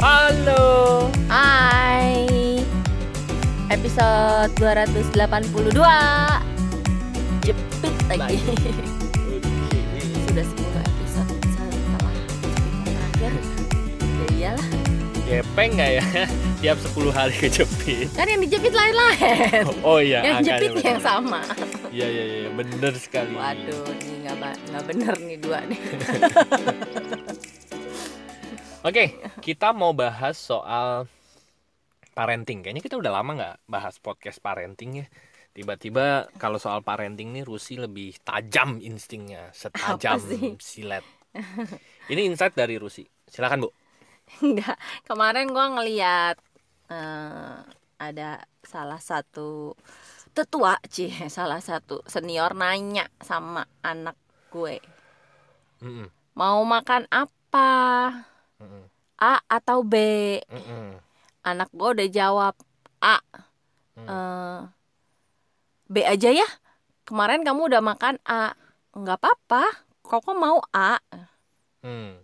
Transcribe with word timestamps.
Halo. 0.00 1.12
Hai. 1.28 2.24
Episode 3.68 4.48
282 4.56 5.12
Jepit 7.44 7.94
lagi. 8.08 8.40
Sudah 10.24 10.40
10 10.40 10.56
episode. 10.88 11.36
Setelah 11.52 12.16
terakhir. 12.88 13.32
Ya 14.00 14.26
iyalah. 14.40 14.68
Gepeng 15.28 15.76
nggak 15.76 15.90
ya? 16.00 16.04
Tiap 16.64 16.80
10 16.80 17.12
hari 17.12 17.34
kejepit. 17.36 18.08
Kan 18.16 18.24
yang 18.24 18.40
dijepit 18.40 18.72
lain-lain. 18.72 19.68
Oh, 19.84 20.00
iya. 20.00 20.24
Yang 20.24 20.48
jepit 20.48 20.80
yang 20.80 21.00
sama. 21.04 21.44
Iya 21.92 22.08
iya 22.08 22.24
iya, 22.24 22.50
bener 22.56 22.96
sekali. 22.96 23.36
Waduh 23.36 23.84
ini 24.00 24.24
nggak 24.24 24.56
nggak 24.70 24.84
bener 24.86 25.14
nih 25.26 25.38
dua 25.42 25.58
nih 25.66 25.80
Oke, 28.80 29.12
kita 29.44 29.76
mau 29.76 29.92
bahas 29.92 30.40
soal 30.40 31.04
parenting. 32.16 32.58
Kayaknya 32.64 32.82
kita 32.86 32.96
udah 33.00 33.12
lama 33.12 33.30
nggak 33.38 33.56
bahas 33.68 33.94
podcast 34.00 34.38
parenting 34.40 35.04
ya. 35.04 35.06
Tiba-tiba 35.56 36.30
kalau 36.42 36.56
soal 36.56 36.80
parenting 36.80 37.28
nih 37.34 37.44
Rusi 37.44 37.74
lebih 37.76 38.16
tajam 38.24 38.78
instingnya, 38.80 39.50
setajam 39.52 40.20
sih? 40.30 40.56
silet. 40.62 41.04
Ini 42.12 42.20
insight 42.28 42.54
dari 42.58 42.76
Rusi. 42.76 43.04
Silakan 43.28 43.64
Bu. 43.64 43.70
Enggak 44.44 44.76
Kemarin 45.08 45.50
gua 45.50 45.66
ngeliat 45.74 46.36
eh, 46.90 47.56
Ada 48.00 48.30
salah 48.62 49.00
satu 49.02 49.74
Tetua 50.36 50.78
Cih 50.86 51.10
Salah 51.36 51.60
satu 51.60 52.02
senior 52.06 52.54
nanya 52.54 53.06
sama 53.20 53.66
anak 53.82 54.16
gue 54.54 54.78
Mm-mm, 55.82 56.10
Mau 56.38 56.60
makan 56.64 57.02
apa? 57.10 57.68
Mm-mm, 58.60 58.84
A 59.20 59.40
atau 59.48 59.82
B? 59.82 59.94
mm-mm. 60.44 61.00
Anak 61.40 61.72
gue 61.72 61.88
udah 61.88 62.08
jawab 62.12 62.54
A. 63.00 63.16
Hmm. 63.96 64.06
Eh, 64.06 64.60
B 65.90 66.04
aja 66.04 66.30
ya. 66.30 66.48
Kemarin 67.08 67.42
kamu 67.42 67.72
udah 67.72 67.82
makan 67.82 68.20
A. 68.22 68.54
Nggak 68.92 69.18
apa-apa. 69.18 69.64
Koko 70.04 70.36
mau 70.36 70.60
A. 70.70 71.00
Hmm. 71.82 72.20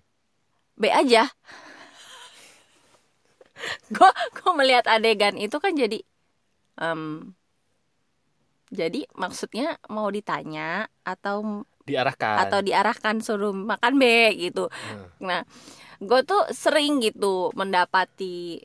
B 0.76 0.92
aja. 0.92 1.26
gue 3.94 4.10
gue 4.36 4.52
melihat 4.52 4.84
adegan 4.84 5.40
itu 5.40 5.56
kan 5.56 5.72
jadi 5.72 6.04
em, 6.76 7.32
jadi 8.68 9.08
maksudnya 9.16 9.80
mau 9.88 10.12
ditanya 10.12 10.92
atau 11.06 11.64
Diarahkan. 11.86 12.36
atau 12.46 12.58
diarahkan 12.60 13.22
suruh 13.22 13.54
makan 13.54 13.96
B 13.96 14.04
gitu. 14.36 14.68
Hmm. 14.68 15.06
Nah, 15.22 15.40
gue 16.00 16.20
tuh 16.24 16.42
sering 16.52 17.00
gitu 17.00 17.50
mendapati 17.56 18.60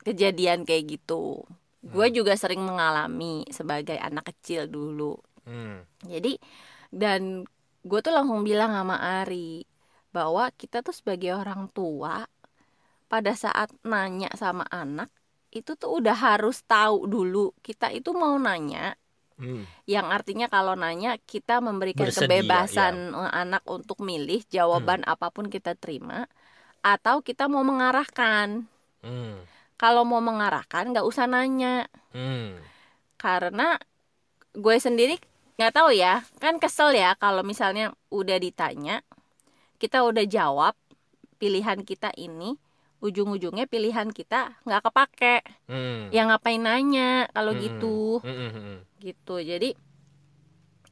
kejadian 0.00 0.64
kayak 0.64 0.96
gitu. 0.98 1.44
Gue 1.80 2.06
Hmm. 2.12 2.16
juga 2.16 2.36
sering 2.36 2.60
mengalami 2.60 3.44
sebagai 3.48 3.96
anak 3.96 4.32
kecil 4.32 4.68
dulu. 4.68 5.16
Hmm. 5.44 5.84
Jadi 6.04 6.36
dan 6.92 7.44
gue 7.80 8.00
tuh 8.04 8.12
langsung 8.12 8.44
bilang 8.44 8.72
sama 8.72 8.96
Ari 9.22 9.64
bahwa 10.12 10.50
kita 10.56 10.84
tuh 10.84 10.92
sebagai 10.92 11.32
orang 11.32 11.70
tua 11.72 12.26
pada 13.08 13.32
saat 13.34 13.70
nanya 13.82 14.28
sama 14.36 14.66
anak 14.68 15.08
itu 15.50 15.74
tuh 15.74 15.98
udah 15.98 16.14
harus 16.14 16.62
tahu 16.62 17.10
dulu 17.10 17.50
kita 17.64 17.90
itu 17.90 18.14
mau 18.14 18.38
nanya 18.38 18.94
Hmm. 19.40 19.64
yang 19.88 20.12
artinya 20.12 20.52
kalau 20.52 20.76
nanya 20.76 21.16
kita 21.16 21.64
memberikan 21.64 22.12
Bersedia, 22.12 22.28
kebebasan 22.44 23.16
eh, 23.16 23.32
anak 23.32 23.64
untuk 23.64 24.04
milih 24.04 24.44
jawaban 24.52 25.00
apa 25.08 25.32
pun 25.32 25.48
kita 25.48 25.72
terima 25.80 26.28
atau 26.80 27.20
kita 27.20 27.46
mau 27.46 27.60
mengarahkan 27.60 28.64
Hmm. 29.00 29.40
kalau 29.76 30.04
mau 30.04 30.20
mengarahkan 30.20 30.92
nggak 30.92 31.06
usah 31.06 31.24
nanya 31.24 31.88
Hmm. 32.12 32.60
karena 33.16 33.80
gue 34.52 34.76
sendiri 34.76 35.16
nggak 35.56 35.72
tahu 35.72 35.92
ya 35.92 36.24
kan 36.40 36.56
kesel 36.56 36.92
ya 36.92 37.16
kalau 37.16 37.44
misalnya 37.44 37.92
udah 38.08 38.36
ditanya 38.36 39.04
kita 39.76 40.04
udah 40.04 40.24
jawab 40.24 40.76
pilihan 41.36 41.80
kita 41.84 42.12
ini 42.16 42.56
ujung-ujungnya 43.00 43.64
pilihan 43.64 44.12
kita 44.12 44.60
nggak 44.64 44.84
kepake 44.88 45.36
Hmm. 45.68 46.12
ya 46.12 46.28
ngapain 46.28 46.60
nanya 46.60 47.28
kalau 47.32 47.56
Hmm. 47.56 47.60
gitu 47.60 47.96
Hmm, 48.20 48.36
hmm, 48.36 48.50
hmm. 48.52 48.78
gitu 49.00 49.34
jadi 49.40 49.72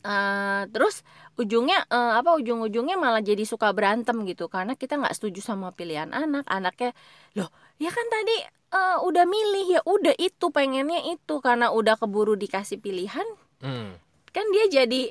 eh 0.08 0.62
terus 0.72 1.04
ujungnya 1.36 1.84
eh, 1.86 2.12
apa 2.16 2.32
ujung-ujungnya 2.34 2.96
malah 2.96 3.20
jadi 3.20 3.44
suka 3.44 3.76
berantem 3.76 4.24
gitu 4.24 4.48
karena 4.48 4.72
kita 4.72 4.96
nggak 4.96 5.12
setuju 5.12 5.44
sama 5.44 5.68
pilihan 5.70 6.08
anak 6.10 6.48
anaknya 6.48 6.96
loh 7.36 7.52
ya 7.76 7.92
kan 7.92 8.08
tadi 8.08 8.36
eh, 8.72 8.98
udah 9.04 9.24
milih 9.28 9.66
ya 9.68 9.80
udah 9.84 10.16
itu 10.16 10.48
pengennya 10.48 11.04
itu 11.12 11.34
karena 11.44 11.68
udah 11.68 12.00
keburu 12.00 12.34
dikasih 12.34 12.80
pilihan 12.80 13.28
Hmm. 13.58 13.98
kan 14.30 14.46
dia 14.54 14.70
jadi 14.70 15.10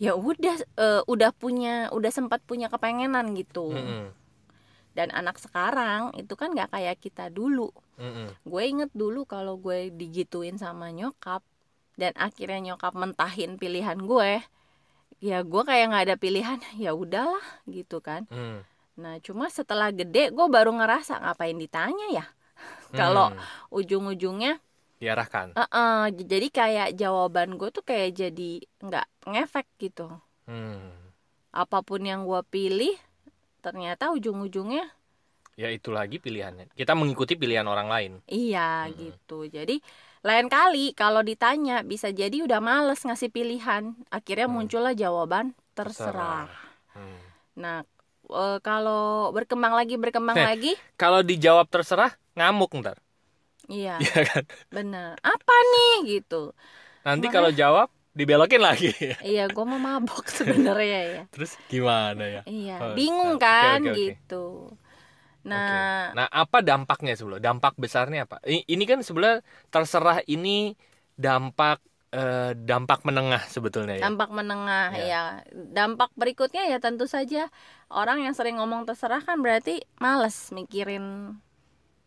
ya 0.00 0.16
udah 0.16 0.56
eh, 0.58 1.02
udah 1.06 1.30
punya 1.30 1.92
udah 1.92 2.10
sempat 2.10 2.40
punya 2.42 2.66
kepengenan 2.66 3.36
gitu 3.36 3.70
Hmm. 3.70 4.10
dan 4.92 5.12
anak 5.12 5.36
sekarang 5.38 6.16
itu 6.16 6.32
kan 6.34 6.50
nggak 6.50 6.72
kayak 6.72 6.96
kita 6.98 7.28
dulu 7.28 7.70
Hmm. 7.94 8.32
gue 8.42 8.62
inget 8.64 8.90
dulu 8.90 9.22
kalau 9.22 9.54
gue 9.54 9.92
digituin 9.92 10.56
sama 10.56 10.88
nyokap 10.90 11.44
dan 12.00 12.12
akhirnya 12.16 12.60
nyokap 12.74 12.92
mentahin 12.96 13.56
pilihan 13.60 13.98
gue 14.00 14.40
ya 15.22 15.38
gue 15.46 15.62
kayak 15.62 15.84
nggak 15.92 16.04
ada 16.10 16.16
pilihan 16.18 16.58
ya 16.84 16.92
udahlah 16.96 17.44
gitu 17.68 18.02
kan 18.02 18.26
Hmm. 18.32 18.64
nah 18.98 19.16
cuma 19.24 19.48
setelah 19.48 19.88
gede 19.94 20.30
gue 20.36 20.46
baru 20.52 20.70
ngerasa 20.76 21.20
ngapain 21.22 21.56
ditanya 21.56 22.06
ya 22.12 22.24
kalau 22.98 23.32
Hmm. 23.32 23.40
ujung-ujungnya 23.72 24.60
diarahkan. 25.02 25.52
eh 25.58 26.04
jadi 26.14 26.48
kayak 26.48 26.88
jawaban 27.00 27.58
gue 27.58 27.68
tuh 27.74 27.84
kayak 27.84 28.14
jadi 28.14 28.50
nggak 28.82 29.06
ngefek 29.28 29.66
gitu 29.82 30.06
Hmm. 30.46 30.92
apa 31.52 31.78
pun 31.84 32.00
yang 32.02 32.24
gue 32.24 32.40
pilih 32.48 32.94
ternyata 33.64 34.10
ujung-ujungnya 34.16 34.88
Ya 35.52 35.68
itu 35.68 35.92
lagi 35.92 36.16
pilihannya. 36.16 36.72
Kita 36.72 36.96
mengikuti 36.96 37.36
pilihan 37.36 37.68
orang 37.68 37.88
lain. 37.92 38.12
Iya 38.24 38.88
Mm-mm. 38.88 38.96
gitu. 38.96 39.44
Jadi 39.44 39.84
lain 40.22 40.46
kali 40.46 40.94
kalau 40.94 41.20
ditanya 41.20 41.82
bisa 41.82 42.08
jadi 42.08 42.34
udah 42.40 42.58
males 42.58 43.00
ngasih 43.00 43.28
pilihan. 43.28 43.94
Akhirnya 44.08 44.46
Hmm. 44.46 44.54
muncullah 44.56 44.94
jawaban 44.94 45.52
terserah. 45.72 46.46
Hmm. 46.88 47.18
Nah 47.54 47.82
eh, 48.24 48.58
kalau 48.60 49.28
berkembang 49.30 49.72
lagi 49.72 49.94
berkembang 49.94 50.36
Heh. 50.36 50.46
lagi, 50.46 50.72
Kalau 50.94 51.20
dijawab 51.20 51.66
terserah 51.66 52.10
ngamuk 52.32 52.70
ntar. 52.78 52.96
iya 53.66 53.98
Iya 54.02 54.20
kan? 54.24 54.44
benar. 54.68 55.18
Apa 55.20 55.54
nih 55.68 55.94
gitu? 56.18 56.54
Nanti 57.02 57.26
Makanya- 57.26 57.34
kalau 57.34 57.50
jawab 57.52 57.88
dibelokin 58.12 58.60
lagi. 58.60 58.92
Iya 59.26 59.48
gue 59.48 59.64
mau 59.64 59.76
mabok 59.76 60.28
sebenarnya 60.28 61.00
ya. 61.10 61.22
Terus 61.28 61.58
gimana 61.66 62.22
ya? 62.22 62.42
Iya 62.44 62.76
Oh, 62.78 62.94
bingung 62.94 63.36
kan 63.36 63.82
oke, 63.82 63.90
oke. 63.90 63.98
gitu. 63.98 64.44
Nah 65.42 66.14
Nah, 66.14 66.26
apa 66.30 66.62
dampaknya 66.62 67.14
sebelum? 67.18 67.42
Dampak 67.42 67.74
besarnya 67.76 68.24
apa? 68.28 68.38
Ini 68.46 68.84
kan 68.86 69.00
sebenarnya 69.02 69.42
terserah 69.68 70.22
ini 70.26 70.74
dampak 71.18 71.82
eh, 72.12 72.52
dampak 72.52 73.02
menengah 73.08 73.40
sebetulnya 73.48 73.96
ya. 74.00 74.04
dampak 74.04 74.30
menengah 74.30 74.92
Ya. 74.96 75.04
ya. 75.08 75.24
Dampak 75.52 76.12
berikutnya 76.14 76.68
ya 76.68 76.76
tentu 76.78 77.08
saja 77.08 77.48
orang 77.88 78.20
yang 78.24 78.36
sering 78.36 78.60
ngomong 78.60 78.84
terserah 78.84 79.24
kan 79.24 79.40
berarti 79.40 79.80
males 79.96 80.52
mikirin 80.52 81.36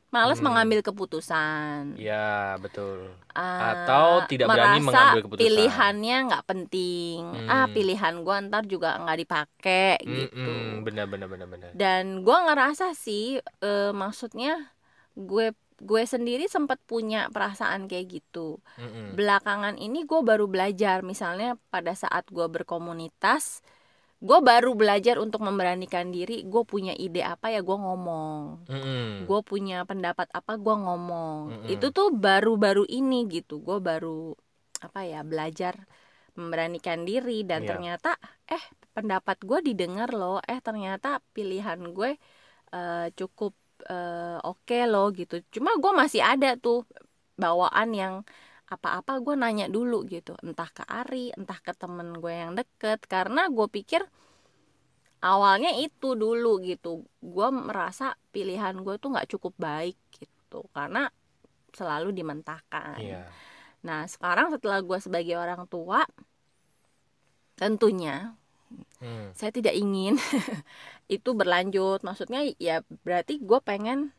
males 0.09 0.39
Hmm. 0.39 0.47
mengambil 0.47 0.79
keputusan. 0.79 1.99
Ya, 1.99 2.55
betul. 2.57 3.11
Ah, 3.35 3.83
Atau 3.83 4.31
tidak 4.31 4.47
berani 4.47 4.79
mengambil 4.79 5.21
keputusan. 5.27 5.43
pilihannya 5.43 6.17
nggak 6.31 6.45
penting. 6.47 7.19
Ah 7.45 7.67
Hmm. 7.67 7.73
pilihan 7.75 8.15
gua 8.23 8.39
ntar 8.47 8.63
juga 8.65 8.95
nggak 8.95 9.17
dipakai 9.21 9.95
gitu. 10.01 10.39
Mm-mm, 10.39 10.87
benar 10.87 11.05
benar 11.11 11.27
benar 11.27 11.47
benar. 11.51 11.69
Dan 11.75 12.23
gua 12.23 12.47
ngerasa 12.47 12.95
sih 12.95 13.37
eh, 13.41 13.91
maksudnya 13.91 14.71
gue 15.15 15.51
gue 15.75 16.03
sendiri 16.07 16.47
sempat 16.47 16.79
punya 16.87 17.27
perasaan 17.27 17.91
kayak 17.91 18.07
gitu. 18.23 18.63
Mm-mm. 18.79 19.11
belakangan 19.15 19.75
ini 19.75 20.07
gue 20.07 20.19
baru 20.23 20.47
belajar 20.47 21.03
misalnya 21.03 21.59
pada 21.67 21.91
saat 21.91 22.23
gue 22.31 22.47
berkomunitas 22.47 23.59
gue 24.19 24.39
baru 24.41 24.73
belajar 24.73 25.19
untuk 25.19 25.43
memberanikan 25.43 26.09
diri 26.09 26.47
gue 26.47 26.63
punya 26.63 26.95
ide 26.95 27.21
apa 27.21 27.51
ya 27.51 27.59
gue 27.61 27.77
ngomong 27.77 28.65
Mm-mm. 28.71 29.27
gue 29.27 29.39
punya 29.43 29.83
pendapat 29.83 30.27
apa 30.31 30.55
gue 30.55 30.75
ngomong 30.75 31.37
Mm-mm. 31.51 31.69
itu 31.75 31.87
tuh 31.91 32.09
baru-baru 32.15 32.87
ini 32.87 33.27
gitu 33.27 33.59
gue 33.59 33.77
baru 33.83 34.33
apa 34.81 34.99
ya 35.03 35.21
belajar 35.27 35.75
memberanikan 36.35 37.07
diri 37.07 37.43
dan 37.47 37.63
Iya. 37.63 37.69
ternyata 37.75 38.09
eh 38.47 38.63
pendapat 38.95 39.39
gue 39.43 39.59
didengar 39.63 40.11
loh 40.15 40.39
eh 40.43 40.59
ternyata 40.63 41.19
pilihan 41.35 41.79
gue 41.95 42.15
eh, 42.75 43.07
cukup 43.19 43.53
eh, 43.87 44.39
oke 44.43 44.77
loh 44.91 45.11
gitu 45.15 45.43
cuma 45.53 45.75
gue 45.79 45.91
masih 45.95 46.23
ada 46.23 46.55
tuh 46.59 46.83
bawaan 47.35 47.89
yang 47.91 48.13
apa-apa 48.65 49.21
gue 49.21 49.35
nanya 49.37 49.67
dulu 49.69 50.03
gitu. 50.09 50.33
Entah 50.41 50.69
ke 50.69 50.83
Ari 50.85 51.31
entah 51.37 51.59
ke 51.61 51.71
temen 51.77 52.17
gue 52.17 52.33
yang 52.33 52.53
deket. 52.57 53.05
Karena 53.05 53.47
gue 53.49 53.67
pikir 53.69 54.01
awalnya 55.21 55.73
itu 55.77 56.17
dulu 56.17 56.61
gitu. 56.65 57.05
Gue 57.21 57.47
merasa 57.53 58.17
pilihan 58.33 58.77
gue 58.81 58.95
tuh 58.97 59.13
nggak 59.13 59.29
cukup 59.37 59.53
baik 59.57 59.97
gitu. 60.17 60.65
Karena 60.73 61.09
selalu 61.75 62.15
dimentahkan. 62.15 62.99
Iya. 63.03 63.27
nah 63.85 64.01
sekarang 64.09 64.49
setelah 64.49 64.81
gue 64.81 64.97
sebagai 64.97 65.37
orang 65.37 65.69
tua 65.69 66.01
tentunya 67.53 68.33
Hmm. 68.99 69.29
saya 69.37 69.51
tidak 69.53 69.77
ingin 69.77 70.17
itu 71.15 71.29
berlanjut. 71.37 72.01
Maksudnya 72.01 72.41
ya 72.57 72.81
berarti 73.05 73.37
gue 73.37 73.59
pengen 73.61 74.11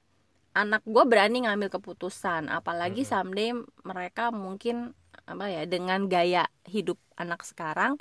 anak 0.56 0.80
gue 0.82 1.04
berani 1.04 1.44
ngambil 1.44 1.68
keputusan 1.70 2.48
apalagi 2.48 3.04
Mhm. 3.04 3.08
someday 3.08 3.50
mereka 3.84 4.32
mungkin 4.32 4.96
apa 5.28 5.46
ya 5.46 5.62
dengan 5.64 6.08
gaya 6.08 6.48
hidup 6.64 6.96
anak 7.14 7.44
sekarang 7.44 8.00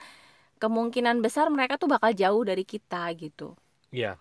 kemungkinan 0.55 1.19
besar 1.19 1.51
mereka 1.51 1.75
tuh 1.75 1.91
bakal 1.91 2.15
jauh 2.15 2.41
dari 2.41 2.63
kita 2.63 3.11
gitu 3.13 3.59
Iya. 3.91 4.15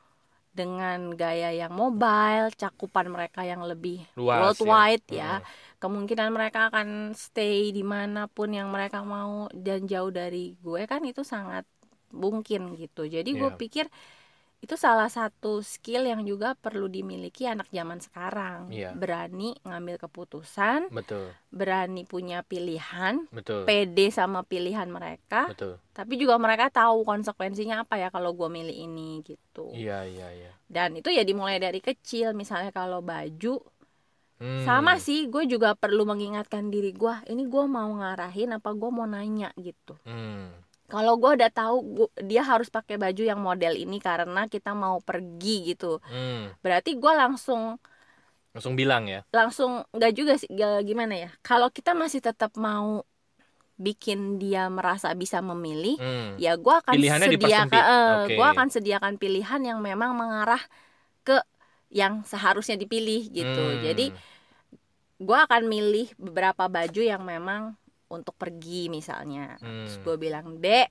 dengan 0.51 1.15
gaya 1.15 1.51
yang 1.51 1.71
mobile 1.71 2.51
cakupan 2.55 3.07
mereka 3.09 3.43
yang 3.43 3.63
lebih 3.63 4.03
Luas. 4.15 4.55
worldwide 4.55 5.07
ya. 5.11 5.39
ya 5.39 5.47
kemungkinan 5.79 6.31
mereka 6.31 6.71
akan 6.71 7.11
stay 7.13 7.71
di 7.71 7.83
mana 7.83 8.27
pun 8.27 8.51
yang 8.51 8.71
mereka 8.71 9.03
mau 9.03 9.47
dan 9.51 9.87
jauh 9.87 10.11
dari 10.11 10.55
gue 10.57 10.83
kan 10.87 11.03
itu 11.03 11.23
sangat 11.23 11.67
mungkin 12.11 12.75
gitu 12.75 13.03
jadi 13.05 13.27
gue 13.27 13.51
Iya. 13.51 13.59
pikir 13.59 13.87
itu 14.65 14.75
salah 14.75 15.07
satu 15.07 15.61
skill 15.61 16.05
yang 16.05 16.25
juga 16.25 16.57
perlu 16.57 16.89
dimiliki 16.89 17.45
anak 17.45 17.69
zaman 17.69 18.01
sekarang 18.01 18.73
Iya. 18.73 18.97
berani 18.97 19.53
ngambil 19.61 20.01
keputusan 20.01 20.89
Betul. 20.89 21.37
berani 21.49 22.03
punya 22.03 22.41
pilihan 22.41 23.29
Betul. 23.29 23.69
pede 23.69 24.09
sama 24.09 24.41
pilihan 24.43 24.89
mereka 24.89 25.53
Betul. 25.53 25.77
tapi 25.93 26.17
juga 26.17 26.35
mereka 26.37 26.73
tahu 26.73 27.05
konsekuensinya 27.05 27.85
apa 27.85 27.97
ya 27.97 28.09
kalau 28.09 28.33
gue 28.33 28.49
milih 28.49 28.73
ini 28.75 29.21
gitu 29.23 29.69
Iya, 29.71 30.03
iya, 30.05 30.29
iya. 30.33 30.53
dan 30.67 30.97
itu 30.97 31.09
ya 31.09 31.21
dimulai 31.23 31.61
dari 31.61 31.79
kecil 31.79 32.33
misalnya 32.33 32.73
kalau 32.73 32.99
baju 32.99 33.61
Hmm. 34.35 34.67
sama 34.67 34.99
sih 34.99 35.31
gue 35.31 35.47
juga 35.47 35.79
perlu 35.79 36.03
mengingatkan 36.03 36.67
diri 36.67 36.91
gue 36.91 37.15
ini 37.31 37.47
gue 37.47 37.65
mau 37.65 37.87
ngarahin 37.95 38.51
apa 38.51 38.75
gue 38.75 38.91
mau 38.91 39.07
nanya 39.07 39.55
gitu 39.55 39.95
Hmm. 40.03 40.51
Kalau 40.85 41.17
gue 41.17 41.35
udah 41.35 41.49
tahu 41.49 41.77
gua- 41.83 42.13
dia 42.21 42.43
harus 42.43 42.69
pakai 42.69 42.95
baju 42.95 43.23
yang 43.23 43.39
model 43.39 43.75
ini 43.75 43.97
karena 43.99 44.47
kita 44.47 44.73
mau 44.73 45.01
pergi 45.01 45.73
gitu 45.73 45.99
Hmm. 46.05 46.53
berarti 46.61 46.95
gue 46.95 47.13
langsung 47.13 47.81
Langsung 48.51 48.75
bilang 48.75 49.05
ya. 49.05 49.27
langsung 49.31 49.83
nggak 49.91 50.13
juga 50.13 50.33
sih 50.35 50.47
nggak- 50.47 50.85
gimana 50.85 51.15
ya 51.19 51.31
kalau 51.41 51.69
kita 51.69 51.91
masih 51.93 52.21
tetap 52.21 52.55
mau 52.55 53.03
bikin 53.75 54.39
dia 54.39 54.69
merasa 54.69 55.11
bisa 55.13 55.43
memilih 55.43 55.99
Hmm. 55.99 56.39
ya 56.39 56.55
gue 56.55 56.75
akan 56.77 56.95
Pilihannya 56.95 57.29
sediakan 57.29 57.67
dipersempit. 57.67 57.83
Oke. 58.23 58.35
gue 58.39 58.47
akan 58.47 58.69
sediakan 58.71 59.15
pilihan 59.17 59.61
yang 59.65 59.79
memang 59.81 60.15
mengarah 60.15 60.63
ke 61.23 61.43
yang 61.91 62.23
seharusnya 62.23 62.77
dipilih 62.77 63.27
gitu 63.27 63.65
Hmm. 63.73 63.83
jadi 63.83 64.07
gue 65.17 65.39
akan 65.41 65.63
milih 65.65 66.13
beberapa 66.15 66.67
baju 66.67 67.01
yang 67.01 67.23
memang 67.23 67.75
untuk 68.09 68.35
pergi 68.35 68.89
misalnya 68.89 69.57
Hmm. 69.59 69.85
terus 69.85 69.97
gue 69.99 70.17
bilang 70.19 70.59
dek 70.59 70.89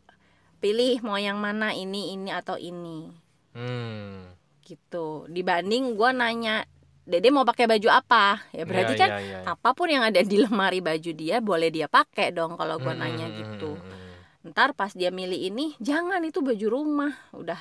pilih 0.57 1.01
mau 1.01 1.17
yang 1.17 1.37
mana 1.37 1.71
ini 1.71 2.13
ini 2.13 2.29
atau 2.29 2.55
ini 2.55 3.11
Hmm. 3.53 4.31
gitu 4.63 5.27
dibanding 5.27 5.93
gue 5.93 6.09
nanya 6.11 6.63
dede 7.03 7.29
mau 7.29 7.43
pakai 7.43 7.67
baju 7.67 7.89
apa 7.91 8.47
ya 8.49 8.63
berarti 8.63 8.95
Iya, 8.95 9.01
kan 9.01 9.09
iya, 9.11 9.19
iya. 9.19 9.39
apa 9.45 9.69
pun 9.71 9.91
yang 9.91 10.01
ada 10.01 10.23
di 10.23 10.39
lemari 10.43 10.79
baju 10.79 11.11
dia 11.11 11.37
boleh 11.37 11.67
dia 11.67 11.85
pakai 11.85 12.31
dong 12.31 12.55
kalau 12.55 12.79
gue 12.79 12.89
Hmm, 12.89 13.03
nanya 13.03 13.27
hmm, 13.27 13.37
gitu 13.37 13.75
hmm, 13.75 13.83
hmm. 13.83 14.49
ntar 14.49 14.71
pas 14.71 14.89
dia 14.89 15.11
milih 15.11 15.51
ini 15.51 15.75
jangan 15.77 16.23
itu 16.23 16.39
baju 16.39 16.67
rumah 16.71 17.13
udah 17.31 17.59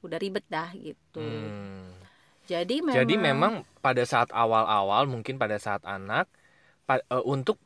udah 0.00 0.18
ribet 0.20 0.44
dah 0.46 0.68
gitu 0.70 1.16
Hmm. 1.18 1.96
jadi 2.44 2.84
memang 2.84 2.96
Jadi 3.00 3.14
memang 3.16 3.52
pada 3.80 4.04
saat 4.04 4.28
awal-awal 4.30 5.08
mungkin 5.08 5.40
pada 5.40 5.56
saat 5.56 5.80
anak 5.82 6.28
pa- 6.84 7.00
eh, 7.02 7.24
untuk 7.24 7.56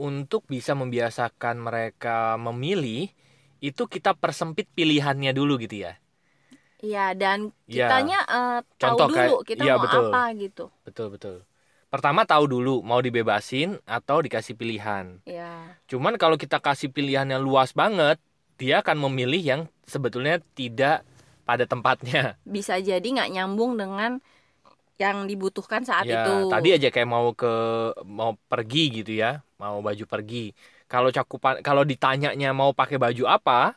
untuk 0.00 0.48
bisa 0.48 0.72
membiasakan 0.72 1.60
mereka 1.60 2.40
memilih 2.40 3.12
itu 3.60 3.84
kita 3.84 4.16
persempit 4.16 4.64
pilihannya 4.72 5.36
dulu 5.36 5.60
gitu 5.60 5.84
ya. 5.84 6.00
Iya 6.80 7.12
dan 7.12 7.52
Iya. 7.68 7.84
kitanya 7.84 8.18
eh, 8.24 8.58
tahu 8.80 8.96
Contoh 8.96 9.06
dulu 9.12 9.16
kayak- 9.36 9.44
kita 9.44 9.62
iya, 9.62 9.74
mau 9.76 9.84
betul. 9.84 10.04
apa 10.08 10.22
gitu. 10.32 10.64
Betul 10.80 11.06
betul. 11.12 11.36
Pertama 11.92 12.24
tahu 12.24 12.48
dulu 12.48 12.80
mau 12.80 13.04
dibebasin 13.04 13.76
atau 13.84 14.24
dikasih 14.24 14.56
pilihan. 14.56 15.20
Ya. 15.28 15.76
Cuman 15.84 16.16
kalau 16.16 16.40
kita 16.40 16.56
kasih 16.56 16.88
pilihannya 16.88 17.36
luas 17.36 17.76
banget, 17.76 18.16
dia 18.56 18.80
akan 18.80 18.96
memilih 19.10 19.42
yang 19.42 19.60
sebetulnya 19.84 20.40
tidak 20.56 21.04
pada 21.44 21.68
tempatnya. 21.68 22.40
Bisa 22.48 22.80
jadi 22.80 23.04
nggak 23.04 23.32
nyambung 23.34 23.76
dengan 23.76 24.22
yang 24.96 25.24
dibutuhkan 25.24 25.80
saat 25.82 26.04
ya, 26.04 26.24
itu. 26.24 26.48
tadi 26.48 26.76
aja 26.76 26.88
kayak 26.88 27.08
mau 27.08 27.32
ke 27.32 27.52
mau 28.04 28.36
pergi 28.48 29.02
gitu 29.02 29.16
ya, 29.16 29.40
mau 29.60 29.76
baju 29.84 30.04
pergi. 30.08 30.56
Kalau 30.88 31.12
cakupan 31.12 31.60
kalau 31.60 31.84
ditanyanya 31.84 32.50
mau 32.56 32.72
pakai 32.72 32.96
baju 32.96 33.24
apa? 33.28 33.76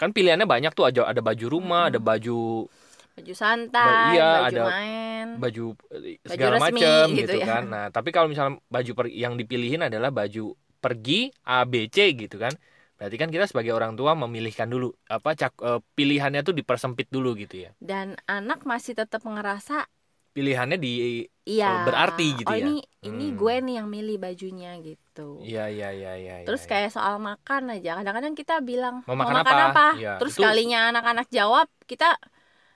Kan 0.00 0.12
pilihannya 0.16 0.44
banyak 0.44 0.72
tuh 0.76 0.88
ada 0.88 1.08
ada 1.12 1.20
baju 1.20 1.46
rumah, 1.48 1.88
ada 1.92 2.00
baju 2.00 2.68
baju 3.16 3.32
santai, 3.32 4.12
iya, 4.12 4.28
baju 4.44 4.44
ada 4.48 4.62
main. 4.68 5.26
baju 5.40 5.64
eh, 5.92 6.16
segala 6.28 6.56
resmi, 6.56 6.80
macam 6.80 7.04
gitu 7.12 7.20
gitu, 7.20 7.36
ya. 7.40 7.46
kan. 7.48 7.62
Nah, 7.68 7.84
tapi 7.88 8.08
kalau 8.12 8.28
misalnya 8.28 8.60
baju 8.68 8.92
per- 8.92 9.12
yang 9.12 9.40
dipilihin 9.40 9.84
adalah 9.88 10.12
baju 10.12 10.52
pergi 10.84 11.32
A 11.48 11.64
B 11.64 11.88
C 11.88 12.12
gitu 12.12 12.36
kan. 12.36 12.52
Berarti 12.96 13.16
kan 13.20 13.28
kita 13.28 13.44
sebagai 13.48 13.76
orang 13.76 13.92
tua 13.96 14.16
memilihkan 14.16 14.68
dulu 14.68 14.92
apa 15.08 15.36
cak, 15.36 15.52
eh, 15.64 15.80
pilihannya 15.96 16.40
tuh 16.44 16.56
dipersempit 16.56 17.08
dulu 17.08 17.36
gitu 17.36 17.68
ya. 17.68 17.70
Dan 17.80 18.16
anak 18.28 18.64
masih 18.68 18.96
tetap 18.96 19.24
ngerasa 19.24 19.88
Pilihannya 20.36 20.76
di 20.76 21.24
iya. 21.48 21.72
Oh, 21.72 21.80
berarti 21.88 22.26
gitu 22.36 22.52
oh, 22.52 22.56
ya? 22.60 22.68
ini 22.68 22.84
ini 23.00 23.32
Hmm. 23.32 23.38
gue 23.40 23.54
nih 23.64 23.74
yang 23.80 23.88
milih 23.88 24.16
bajunya 24.20 24.70
gitu. 24.84 25.40
Iya 25.40 25.64
iya 25.72 25.88
iya 25.96 26.12
iya. 26.20 26.34
Terus 26.44 26.62
iya, 26.66 26.70
kayak 26.76 26.90
soal 26.92 27.16
makan 27.16 27.72
aja, 27.72 27.96
kadang-kadang 27.96 28.34
kita 28.36 28.60
bilang 28.60 29.00
Mau 29.08 29.16
makan 29.16 29.72
apa? 29.72 29.96
Iya, 29.96 30.12
Terus 30.20 30.36
itu- 30.36 30.44
kalinya 30.44 30.92
anak-anak 30.92 31.26
jawab, 31.32 31.66
kita, 31.88 32.20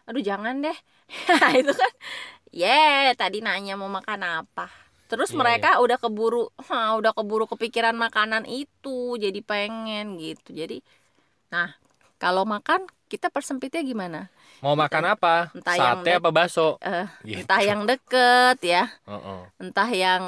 aduh 0.09 0.23
jangan 0.25 0.65
deh, 0.65 0.77
itu 1.61 1.73
kan, 1.77 1.93
ye 2.51 3.13
tadi 3.21 3.45
nanya 3.45 3.77
mau 3.77 3.93
makan 3.93 4.21
apa. 4.25 4.67
Terus 5.11 5.35
Iya, 5.35 5.39
mereka 5.43 5.71
udah 5.85 5.99
keburu, 6.01 6.49
"Hah, 6.71 6.95
udah 7.03 7.13
keburu 7.13 7.45
kepikiran 7.51 7.99
makanan 7.99 8.49
itu, 8.49 9.19
jadi 9.21 9.41
pengen 9.45 10.17
gitu. 10.17 10.55
Jadi, 10.57 10.81
nah 11.53 11.75
kalau 12.23 12.47
makan 12.49 12.87
kita 13.11 13.27
persempitnya 13.27 13.83
gimana? 13.83 14.31
Mau 14.61 14.73
makan 14.73 15.11
apa? 15.11 15.51
Entah 15.51 15.75
yang 15.75 15.99
Sate 15.99 16.07
dek- 16.07 16.19
apa 16.19 16.31
bakso? 16.31 16.79
Eh, 16.79 17.07
Gitu. 17.21 17.43
Entah 17.43 17.61
yang 17.61 17.81
deket 17.83 18.59
ya, 18.63 18.85
Heeh. 19.03 19.41
entah 19.59 19.91
yang 19.91 20.23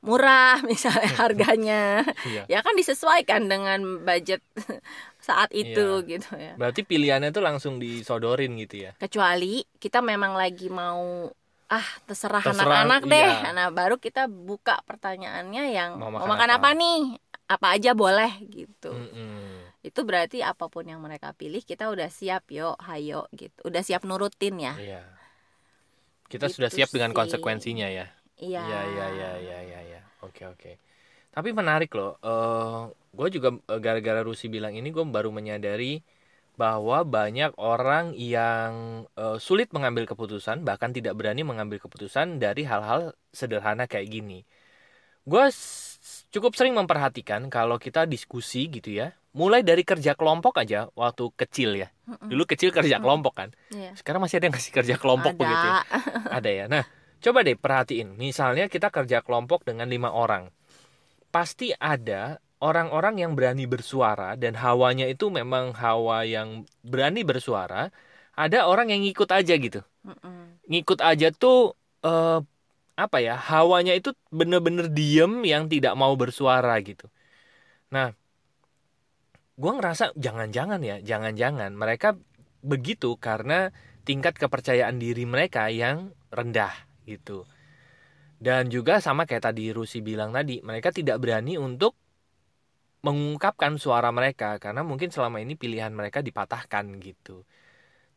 murah 0.00 0.58
misalnya 0.64 1.12
harganya. 1.22 2.00
Iya. 2.24 2.48
ya 2.48 2.58
kan 2.58 2.72
disesuaikan 2.72 3.44
dengan 3.44 3.78
budget 4.00 4.40
saat 5.20 5.52
itu 5.52 6.00
Iya. 6.00 6.08
gitu 6.08 6.30
ya. 6.34 6.52
Berarti 6.56 6.80
pilihannya 6.82 7.30
tuh 7.30 7.40
langsung 7.40 7.76
disodorin 7.76 8.56
gitu 8.56 8.82
ya. 8.82 8.96
kecuali 8.96 9.60
kita 9.76 10.00
memang 10.00 10.32
lagi 10.32 10.66
mau 10.66 11.28
ah 11.68 11.88
terserah, 12.04 12.44
anak-anak 12.44 13.00
deh 13.06 13.30
iya. 13.32 13.48
nah 13.50 13.68
baru 13.68 13.96
kita 13.96 14.28
buka 14.28 14.76
pertanyaannya 14.84 15.64
yang 15.70 15.90
Mau 15.96 16.12
mau 16.12 16.20
makan 16.20 16.28
makan, 16.28 16.48
apa?" 16.52 16.68
apa? 16.68 16.76
nih 16.76 17.00
apa 17.48 17.66
aja 17.72 17.90
boleh 17.92 18.32
gitu 18.46 18.92
Mm-mm. 18.92 19.51
Itu 19.88 20.00
berarti 20.08 20.36
apa 20.50 20.64
pun 20.72 20.84
yang 20.92 21.00
mereka 21.06 21.28
pilih 21.40 21.62
kita 21.70 21.84
udah 21.94 22.08
siap 22.18 22.42
yo 22.58 22.74
hayo 22.88 23.26
gitu 23.40 23.58
udah 23.68 23.82
siap 23.88 24.02
nurutin 24.08 24.54
ya 24.66 24.74
Iya. 24.76 25.18
Kita 26.30 26.46
Gitu 26.46 26.52
sudah 26.54 26.70
siap 26.72 26.88
dengan 26.94 27.12
sih. 27.12 27.18
konsekuensinya 27.18 27.88
ya. 27.92 28.06
iya 28.46 28.60
Iya 28.62 28.78
iya 28.92 29.06
iya 29.16 29.30
iya 29.44 29.58
iya 29.68 29.80
iya. 29.88 30.00
Oke 30.24 30.42
oke. 30.52 30.70
Tapi 31.34 31.50
menarik 31.60 31.90
loh. 31.98 32.10
Eh 32.24 32.80
gue 33.18 33.28
juga 33.36 33.48
eh, 33.72 33.80
gara-gara 33.84 34.20
Rusi 34.28 34.46
bilang 34.52 34.74
ini 34.78 34.88
gue 34.96 35.04
baru 35.16 35.30
menyadari 35.34 36.02
bahwa 36.60 36.98
banyak 37.06 37.52
orang 37.60 38.14
yang 38.18 38.72
eh, 39.18 39.38
sulit 39.42 39.68
mengambil 39.76 40.04
keputusan 40.10 40.64
bahkan 40.68 40.92
tidak 40.96 41.14
berani 41.18 41.42
mengambil 41.46 41.78
keputusan 41.84 42.38
dari 42.44 42.62
hal-hal 42.68 43.14
sederhana 43.34 43.84
kayak 43.90 44.08
gini. 44.12 44.44
Gue 45.26 45.44
cukup 46.32 46.56
sering 46.56 46.72
memperhatikan 46.72 47.52
kalau 47.52 47.76
kita 47.76 48.08
diskusi 48.08 48.66
gitu 48.72 48.88
ya, 48.88 49.12
mulai 49.36 49.60
dari 49.60 49.84
kerja 49.84 50.16
kelompok 50.16 50.56
aja 50.64 50.88
waktu 50.96 51.28
kecil 51.36 51.76
ya. 51.76 51.92
Mm-mm. 52.08 52.32
Dulu 52.32 52.48
kecil 52.48 52.72
kerja 52.72 52.96
kelompok 52.98 53.36
kan. 53.36 53.48
Iya. 53.68 53.92
Sekarang 53.92 54.24
masih 54.24 54.40
ada 54.40 54.48
yang 54.48 54.54
ngasih 54.56 54.72
kerja 54.72 54.94
kelompok 54.96 55.36
ada 55.36 55.40
begitu 55.44 55.66
ya? 55.68 55.74
Ada 56.40 56.50
ya. 56.50 56.64
Nah, 56.72 56.84
coba 57.20 57.44
deh 57.44 57.56
perhatiin. 57.56 58.16
Misalnya 58.16 58.72
kita 58.72 58.88
kerja 58.88 59.20
kelompok 59.20 59.68
dengan 59.68 59.92
lima 59.92 60.08
orang. 60.08 60.48
Pasti 61.28 61.72
ada 61.76 62.40
orang-orang 62.64 63.20
yang 63.20 63.32
berani 63.36 63.68
bersuara 63.68 64.36
dan 64.36 64.56
hawanya 64.56 65.08
itu 65.08 65.28
memang 65.28 65.76
hawa 65.76 66.24
yang 66.24 66.64
berani 66.80 67.24
bersuara. 67.24 67.92
Ada 68.32 68.64
orang 68.64 68.88
yang 68.88 69.04
ngikut 69.04 69.28
aja 69.28 69.54
gitu. 69.60 69.80
Mm-mm. 70.08 70.56
Ngikut 70.68 71.04
aja 71.04 71.28
tuh 71.36 71.76
eh, 72.00 72.40
apa 72.96 73.18
ya? 73.24 73.34
Hawanya 73.36 73.96
itu 73.96 74.12
bener-bener 74.28 74.88
diem 74.92 75.42
yang 75.44 75.66
tidak 75.68 75.96
mau 75.96 76.12
bersuara 76.16 76.76
gitu. 76.84 77.08
Nah, 77.92 78.12
gua 79.56 79.72
ngerasa 79.78 80.16
jangan-jangan 80.16 80.80
ya, 80.84 80.96
jangan-jangan 81.00 81.72
mereka 81.76 82.16
begitu 82.62 83.18
karena 83.18 83.74
tingkat 84.02 84.34
kepercayaan 84.38 84.98
diri 84.98 85.24
mereka 85.26 85.70
yang 85.70 86.14
rendah 86.30 86.72
gitu. 87.06 87.46
Dan 88.42 88.74
juga 88.74 88.98
sama 88.98 89.22
kayak 89.22 89.54
tadi 89.54 89.70
Rusi 89.70 90.02
bilang 90.02 90.34
tadi, 90.34 90.58
mereka 90.66 90.90
tidak 90.90 91.22
berani 91.22 91.54
untuk 91.54 91.94
mengungkapkan 93.02 93.78
suara 93.78 94.10
mereka 94.14 94.58
karena 94.62 94.82
mungkin 94.86 95.10
selama 95.10 95.42
ini 95.42 95.54
pilihan 95.58 95.90
mereka 95.94 96.22
dipatahkan 96.22 96.86
gitu. 97.02 97.46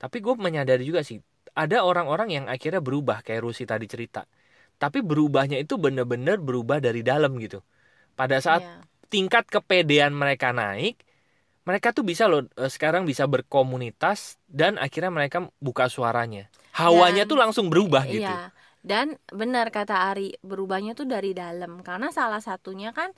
Tapi 0.02 0.18
gue 0.22 0.34
menyadari 0.38 0.82
juga 0.86 1.02
sih, 1.06 1.22
ada 1.54 1.86
orang-orang 1.86 2.30
yang 2.34 2.46
akhirnya 2.50 2.82
berubah 2.82 3.22
kayak 3.22 3.46
Rusi 3.46 3.70
tadi 3.70 3.86
cerita. 3.86 4.26
Tapi 4.76 5.00
berubahnya 5.02 5.58
itu 5.60 5.80
bener-bener 5.80 6.38
berubah 6.40 6.84
dari 6.84 7.02
dalam 7.02 7.36
gitu. 7.40 7.64
Pada 8.16 8.40
saat 8.40 8.64
Iya. 8.64 8.76
tingkat 9.08 9.48
kepedean 9.48 10.12
mereka 10.16 10.52
naik, 10.52 11.00
mereka 11.66 11.92
tuh 11.96 12.06
bisa 12.06 12.28
loh 12.30 12.46
eh, 12.56 12.72
sekarang 12.72 13.04
bisa 13.08 13.26
berkomunitas 13.26 14.38
dan 14.46 14.78
akhirnya 14.78 15.12
mereka 15.12 15.48
buka 15.60 15.88
suaranya. 15.88 16.48
Hawanya 16.76 17.24
Dan- 17.24 17.32
tuh 17.32 17.38
langsung 17.40 17.68
berubah 17.72 18.04
gitu. 18.08 18.28
Iya. 18.28 18.52
Dan 18.86 19.18
benar 19.34 19.74
kata 19.74 20.14
Ari, 20.14 20.38
berubahnya 20.46 20.94
tuh 20.94 21.10
dari 21.10 21.34
dalam 21.34 21.82
karena 21.82 22.14
salah 22.14 22.38
satunya 22.44 22.94
kan 22.94 23.10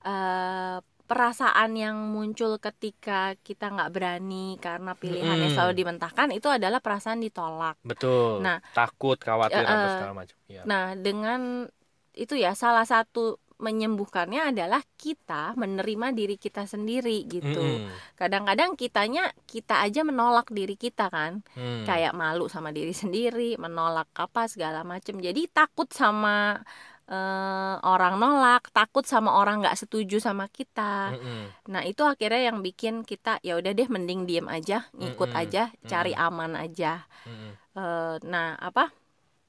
eh, 0.00 0.78
perasaan 1.10 1.74
yang 1.74 1.98
muncul 2.14 2.62
ketika 2.62 3.34
kita 3.42 3.66
nggak 3.66 3.90
berani 3.90 4.54
karena 4.62 4.94
pilihannya 4.94 5.50
Mm-mm. 5.50 5.56
selalu 5.58 5.74
dimentahkan 5.74 6.30
itu 6.30 6.46
adalah 6.46 6.78
perasaan 6.78 7.18
ditolak. 7.18 7.74
Betul. 7.82 8.38
Nah, 8.38 8.62
takut, 8.70 9.18
khawatir 9.18 9.58
eh, 9.58 9.66
apa 9.66 9.74
eh, 9.82 9.94
segala 9.98 10.14
macam. 10.14 10.36
Iya. 10.46 10.62
Nah, 10.70 10.94
dengan 10.94 11.66
itu 12.14 12.38
ya 12.38 12.54
salah 12.54 12.86
satu 12.86 13.42
menyembuhkannya 13.58 14.54
adalah 14.54 14.80
kita 14.96 15.58
menerima 15.58 16.14
diri 16.14 16.38
kita 16.38 16.70
sendiri 16.70 17.26
gitu. 17.26 17.58
Mm-mm. 17.58 17.90
Kadang-kadang 18.14 18.78
kitanya 18.78 19.34
kita 19.50 19.82
aja 19.82 20.06
menolak 20.06 20.46
diri 20.54 20.78
kita 20.78 21.10
kan. 21.10 21.42
Hmm. 21.58 21.82
kayak 21.84 22.14
malu 22.14 22.46
sama 22.46 22.70
diri 22.70 22.94
sendiri, 22.94 23.58
menolak 23.58 24.06
apa 24.14 24.46
segala 24.46 24.86
macem. 24.86 25.18
Jadi 25.18 25.50
takut 25.50 25.90
sama 25.90 26.62
eh, 27.10 27.74
orang 27.82 28.14
nolak, 28.22 28.70
takut 28.70 29.02
sama 29.02 29.34
orang 29.34 29.60
nggak 29.60 29.74
setuju 29.74 30.22
sama 30.22 30.46
kita. 30.46 31.10
Mm-mm. 31.10 31.50
Nah 31.74 31.82
itu 31.82 32.06
akhirnya 32.06 32.54
yang 32.54 32.62
bikin 32.62 33.02
kita 33.02 33.42
ya 33.42 33.58
udah 33.58 33.72
deh 33.74 33.88
mending 33.90 34.30
diem 34.30 34.46
aja, 34.46 34.86
ngikut 34.94 35.34
Mm-mm. 35.34 35.42
aja, 35.42 35.62
cari 35.90 36.14
aman 36.14 36.54
aja. 36.54 37.02
Mm-mm. 37.26 37.52
Eh, 37.74 38.16
nah 38.24 38.54
apa? 38.62 38.94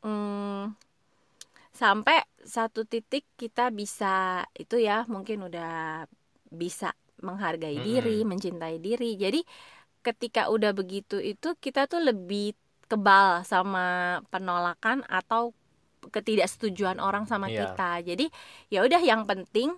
Hmm, 0.01 0.73
sampai 1.71 2.25
satu 2.41 2.83
titik 2.89 3.23
kita 3.37 3.69
bisa 3.69 4.41
itu 4.57 4.81
ya 4.81 5.05
mungkin 5.05 5.45
udah 5.45 6.05
bisa 6.49 6.97
menghargai 7.21 7.77
Mm-mm. 7.77 7.85
diri, 7.85 8.17
mencintai 8.25 8.81
diri. 8.81 9.13
Jadi 9.15 9.45
ketika 10.01 10.49
udah 10.49 10.73
begitu 10.73 11.21
itu 11.21 11.53
kita 11.61 11.85
tuh 11.85 12.01
lebih 12.01 12.57
kebal 12.89 13.45
sama 13.45 14.19
penolakan 14.33 15.05
atau 15.07 15.53
ketidaksetujuan 16.11 16.99
orang 16.99 17.23
sama 17.25 17.47
Iya. 17.47 17.71
kita. 17.71 17.91
Jadi 18.03 18.25
ya 18.67 18.83
udah 18.83 19.01
yang 19.01 19.23
penting 19.25 19.73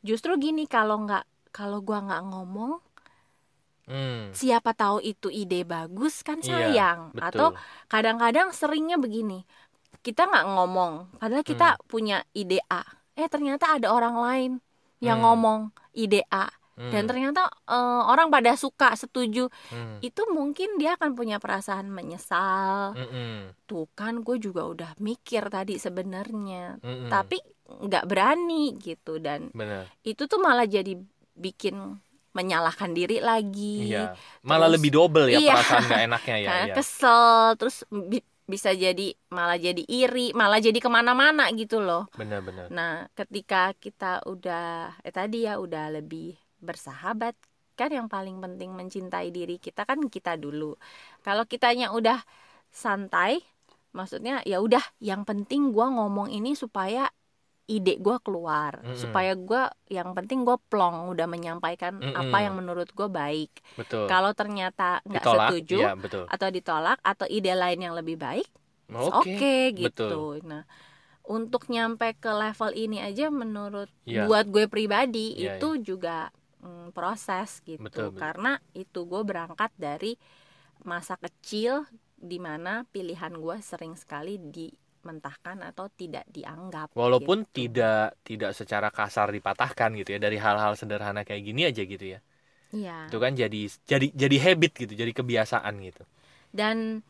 justru 0.00 0.34
gini 0.40 0.64
kalau 0.66 1.04
nggak 1.04 1.24
kalau 1.52 1.80
gua 1.84 2.00
nggak 2.04 2.22
ngomong 2.32 2.80
Hmm. 3.86 4.34
siapa 4.34 4.74
tahu 4.74 4.98
itu 4.98 5.30
ide 5.30 5.62
bagus 5.62 6.26
kan 6.26 6.42
Iya, 6.42 6.74
sayang 6.74 7.14
Betul. 7.14 7.22
atau 7.22 7.48
kadang-kadang 7.86 8.50
seringnya 8.50 8.98
begini 8.98 9.46
kita 10.02 10.26
nggak 10.26 10.46
ngomong 10.58 10.92
padahal 11.22 11.46
kita 11.46 11.78
punya 11.86 12.26
ide 12.34 12.58
A 12.66 12.82
eh 13.14 13.30
ternyata 13.30 13.78
ada 13.78 13.94
orang 13.94 14.18
lain 14.18 14.52
yang 14.98 15.22
Hmm. 15.22 15.38
ngomong 15.38 15.60
ide 15.94 16.26
A 16.34 16.50
Hmm. 16.76 16.92
dan 16.92 17.04
ternyata 17.04 17.48
eh, 17.64 17.74
orang 18.04 18.28
pada 18.28 18.52
suka 18.52 18.92
setuju 18.92 19.48
Hmm. 19.68 19.96
itu 19.98 20.22
mungkin 20.28 20.76
dia 20.76 20.92
akan 20.92 21.12
punya 21.12 21.36
perasaan 21.36 21.88
menyesal 21.88 22.92
Mm-mm. 22.92 23.56
tuh 23.64 23.88
kan 23.90 24.20
gue 24.20 24.36
juga 24.36 24.62
udah 24.62 24.92
mikir 24.98 25.48
tadi 25.48 25.76
sebenarnya 25.76 26.76
Mm-mm. 26.78 27.08
tapi 27.08 27.40
nggak 27.66 28.04
berani 28.04 28.76
gitu 28.76 29.16
dan 29.16 29.48
benar. 29.50 29.88
itu 30.02 30.22
tuh 30.22 30.36
malah 30.36 30.64
jadi 30.64 31.00
bikin 31.34 31.96
menyalahkan 32.30 32.92
diri 32.92 33.18
lagi 33.18 33.88
Iya. 33.88 34.12
Malah 34.42 34.68
Terus- 34.68 34.74
lebih 34.76 34.90
double 34.92 35.26
ya 35.26 35.38
Iya. 35.40 35.52
perasaan 35.56 35.82
nggak 35.82 36.02
enaknya 36.08 36.36
ya. 36.36 36.48
Iya. 36.62 36.74
kesel 36.76 37.26
terus 37.56 37.76
bi- 37.88 38.20
bisa 38.44 38.70
jadi 38.70 39.10
malah 39.28 39.56
jadi 39.56 39.82
iri 39.82 40.30
malah 40.30 40.60
jadi 40.60 40.76
ke 40.76 40.86
mana-mana 40.86 41.48
gitu 41.50 41.80
loh 41.80 42.06
Benar-benar. 42.12 42.68
nah 42.68 43.08
ketika 43.10 43.74
kita 43.74 44.20
udah 44.22 44.92
eh 45.00 45.10
tadi 45.10 45.42
ya 45.42 45.56
udah 45.56 45.90
lebih 45.90 46.36
bersahabat 46.60 47.34
kan 47.76 47.92
yang 47.92 48.08
paling 48.08 48.40
penting 48.40 48.72
mencintai 48.72 49.28
diri 49.28 49.60
kita 49.60 49.84
kan 49.84 50.08
kita 50.08 50.40
dulu 50.40 50.80
kalau 51.20 51.44
kitanya 51.44 51.92
udah 51.92 52.24
santai 52.72 53.44
maksudnya 53.92 54.40
ya 54.48 54.60
udah 54.60 54.80
yang 55.00 55.24
penting 55.28 55.72
gua 55.72 55.92
ngomong 55.92 56.32
ini 56.32 56.56
supaya 56.56 57.08
ide 57.66 57.98
gua 58.00 58.16
keluar 58.22 58.80
Mm-mm. 58.80 58.96
supaya 58.96 59.32
gua 59.36 59.68
yang 59.88 60.12
penting 60.16 60.44
gua 60.46 60.56
plong 60.56 61.12
udah 61.12 61.26
menyampaikan 61.28 62.00
apa 62.00 62.24
Mm-mm. 62.24 62.44
yang 62.48 62.54
menurut 62.56 62.88
gua 62.96 63.08
baik 63.12 63.60
Betul. 63.76 64.08
kalau 64.08 64.32
ternyata 64.32 65.00
nggak 65.04 65.24
setuju 65.24 65.80
Iya, 65.84 65.92
betul. 65.96 66.24
atau 66.28 66.48
ditolak 66.48 66.98
atau 67.04 67.26
ide 67.28 67.52
lain 67.52 67.80
yang 67.80 67.94
lebih 67.96 68.16
baik 68.16 68.48
Oke. 68.88 69.36
oke 69.36 69.56
betul. 69.76 70.08
gitu 70.08 70.20
nah 70.46 70.62
untuk 71.26 71.66
nyampe 71.66 72.14
ke 72.16 72.30
level 72.30 72.70
ini 72.72 73.02
aja 73.02 73.28
menurut 73.34 73.90
Iya. 74.06 74.30
buat 74.30 74.46
gue 74.46 74.70
pribadi 74.70 75.34
Iya, 75.34 75.58
itu 75.58 75.68
juga 75.82 76.30
mm, 76.66 76.86
proses 76.96 77.50
gitu 77.70 78.02
Betul, 78.02 78.12
betul. 78.12 78.22
karena 78.22 78.52
itu 78.82 79.00
gue 79.10 79.22
berangkat 79.30 79.70
dari 79.86 80.12
masa 80.90 81.14
kecil 81.24 81.72
di 82.30 82.38
mana 82.46 82.72
pilihan 82.94 83.34
gue 83.44 83.56
sering 83.70 83.94
sekali 84.02 84.34
dimentahkan 84.56 85.58
atau 85.70 85.86
tidak 86.00 86.24
dianggap 86.36 86.90
Walaupun 87.00 87.38
gitu. 87.44 87.44
tidak 87.56 88.16
tidak 88.28 88.50
secara 88.58 88.88
kasar 88.98 89.28
dipatahkan 89.36 89.90
gitu 90.00 90.08
ya 90.16 90.18
dari 90.26 90.38
hal-hal 90.44 90.72
sederhana 90.80 91.20
kayak 91.28 91.42
gini 91.48 91.60
aja 91.70 91.82
gitu 91.92 92.04
ya. 92.16 92.18
iya 92.72 92.98
Itu 93.08 93.16
kan 93.24 93.32
jadi 93.42 93.58
jadi 93.90 94.06
jadi 94.22 94.36
habit 94.46 94.72
gitu, 94.82 94.92
jadi 95.02 95.12
kebiasaan 95.18 95.74
gitu. 95.88 96.02
dan 96.54 97.02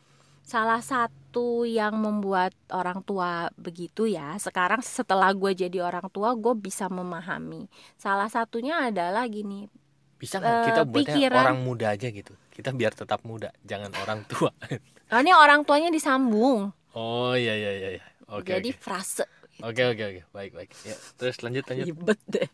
salah 0.47 0.79
satu 0.79 1.67
yang 1.67 1.99
membuat 1.99 2.55
orang 2.71 3.03
tua 3.03 3.51
begitu 3.59 4.07
ya 4.07 4.39
sekarang 4.39 4.79
setelah 4.79 5.35
gue 5.35 5.51
jadi 5.51 5.83
orang 5.83 6.07
tua 6.07 6.31
gue 6.33 6.55
bisa 6.55 6.87
memahami 6.87 7.67
salah 7.95 8.31
satunya 8.31 8.79
adalah 8.79 9.27
gini 9.27 9.67
Bisa 10.15 10.39
nggak 10.39 10.55
Eh, 10.55 10.65
kita 10.65 10.81
buatnya 10.81 11.03
pikiran- 11.13 11.43
orang 11.45 11.59
muda 11.61 11.87
aja 11.93 12.07
gitu. 12.09 12.33
Kita 12.49 12.73
biar 12.73 12.89
tetap 12.89 13.21
muda, 13.21 13.53
jangan 13.61 13.93
orang 14.01 14.25
tua. 14.25 14.49
oh, 15.13 15.19
ini 15.21 15.29
orang 15.29 15.61
tuanya 15.61 15.93
disambung 15.93 16.73
Oh 16.91 17.37
iya 17.37 17.53
iya 17.53 17.71
iya. 17.75 17.89
iya. 17.99 18.05
Oke 18.25 18.49
jadi 18.49 18.71
oke. 18.71 18.81
frase 18.81 19.29
Oke 19.59 19.83
oke 19.83 20.01
oke. 20.01 20.21
Baik 20.31 20.51
baik. 20.57 20.71
Ya, 20.81 20.97
terus 21.13 21.37
lanjut 21.43 21.67
lanjut. 21.67 21.85
ribet 21.85 22.19
deh 22.25 22.49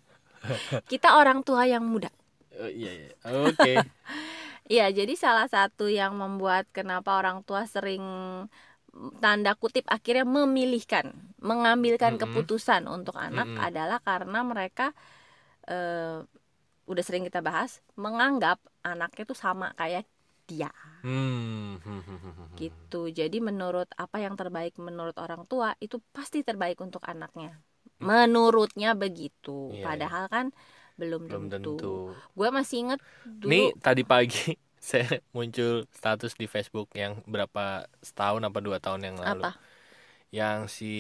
kita 0.91 1.15
orang 1.15 1.39
tua 1.39 1.63
yang 1.63 1.85
muda 1.85 2.11
Oh, 2.53 2.67
iya 2.67 2.91
iya. 2.91 3.09
Oke. 3.47 3.73
Iya, 4.71 4.83
jadi 4.95 5.13
salah 5.19 5.47
satu 5.51 5.91
yang 5.91 6.15
membuat 6.15 6.63
kenapa 6.71 7.19
orang 7.19 7.43
tua 7.43 7.67
sering 7.67 8.03
tanda 9.19 9.57
kutip 9.57 9.85
akhirnya 9.89 10.23
memilihkan, 10.23 11.11
mengambilkan 11.41 12.13
Mm-mm. 12.15 12.21
keputusan 12.21 12.85
untuk 12.85 13.17
anak 13.17 13.49
Mm-mm. 13.49 13.65
adalah 13.65 13.97
karena 13.99 14.39
mereka 14.45 14.93
eh, 15.67 16.21
udah 16.87 17.03
sering 17.03 17.23
kita 17.25 17.39
bahas 17.39 17.79
menganggap 17.95 18.59
anaknya 18.83 19.23
tuh 19.23 19.37
sama 19.39 19.71
kayak 19.79 20.03
dia 20.45 20.69
Hmm. 21.03 21.79
hmm, 21.83 21.99
hmm, 22.05 22.17
hmm, 22.23 22.31
hmm. 22.31 22.57
gitu. 22.59 23.11
Jadi 23.11 23.37
menurut 23.43 23.89
apa 23.99 24.17
yang 24.23 24.39
terbaik 24.39 24.77
menurut 24.79 25.17
orang 25.19 25.43
tua 25.51 25.75
itu 25.83 25.99
pasti 26.15 26.45
terbaik 26.47 26.79
untuk 26.79 27.03
anaknya. 27.03 27.51
Menurutnya 27.99 28.95
begitu. 28.95 29.73
Iya, 29.73 29.83
Padahal 29.83 30.23
kan 30.31 30.45
belum, 30.99 31.23
Belum 31.27 31.43
tentu. 31.51 31.69
tentu. 31.79 31.87
Gue 32.37 32.49
masih 32.57 32.77
inget 32.83 32.99
dulu 33.43 33.61
Nih 33.61 33.75
tadi 33.79 34.01
pagi 34.07 34.55
saya 34.89 35.19
muncul 35.35 35.87
status 35.91 36.33
di 36.35 36.45
Facebook 36.47 36.87
yang 36.95 37.19
berapa 37.27 37.87
setahun 38.03 38.43
apa 38.43 38.59
dua 38.63 38.77
tahun 38.83 39.01
yang 39.07 39.17
lalu. 39.19 39.43
apa? 39.43 39.55
Yang 40.33 40.59
si 40.77 40.93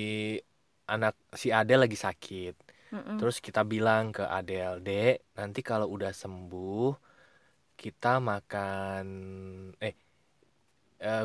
anak 0.93 1.13
si 1.41 1.47
Adel 1.53 1.79
lagi 1.85 1.97
sakit. 1.97 2.53
Mm-mm. 2.93 3.19
Terus 3.19 3.37
kita 3.45 3.61
bilang 3.73 4.11
ke 4.15 4.23
Adel, 4.27 4.81
"Dek, 4.85 5.15
nanti 5.39 5.61
kalau 5.65 5.87
udah 5.95 6.11
sembuh 6.15 6.87
kita 7.81 8.13
makan 8.29 9.05
eh 9.81 9.95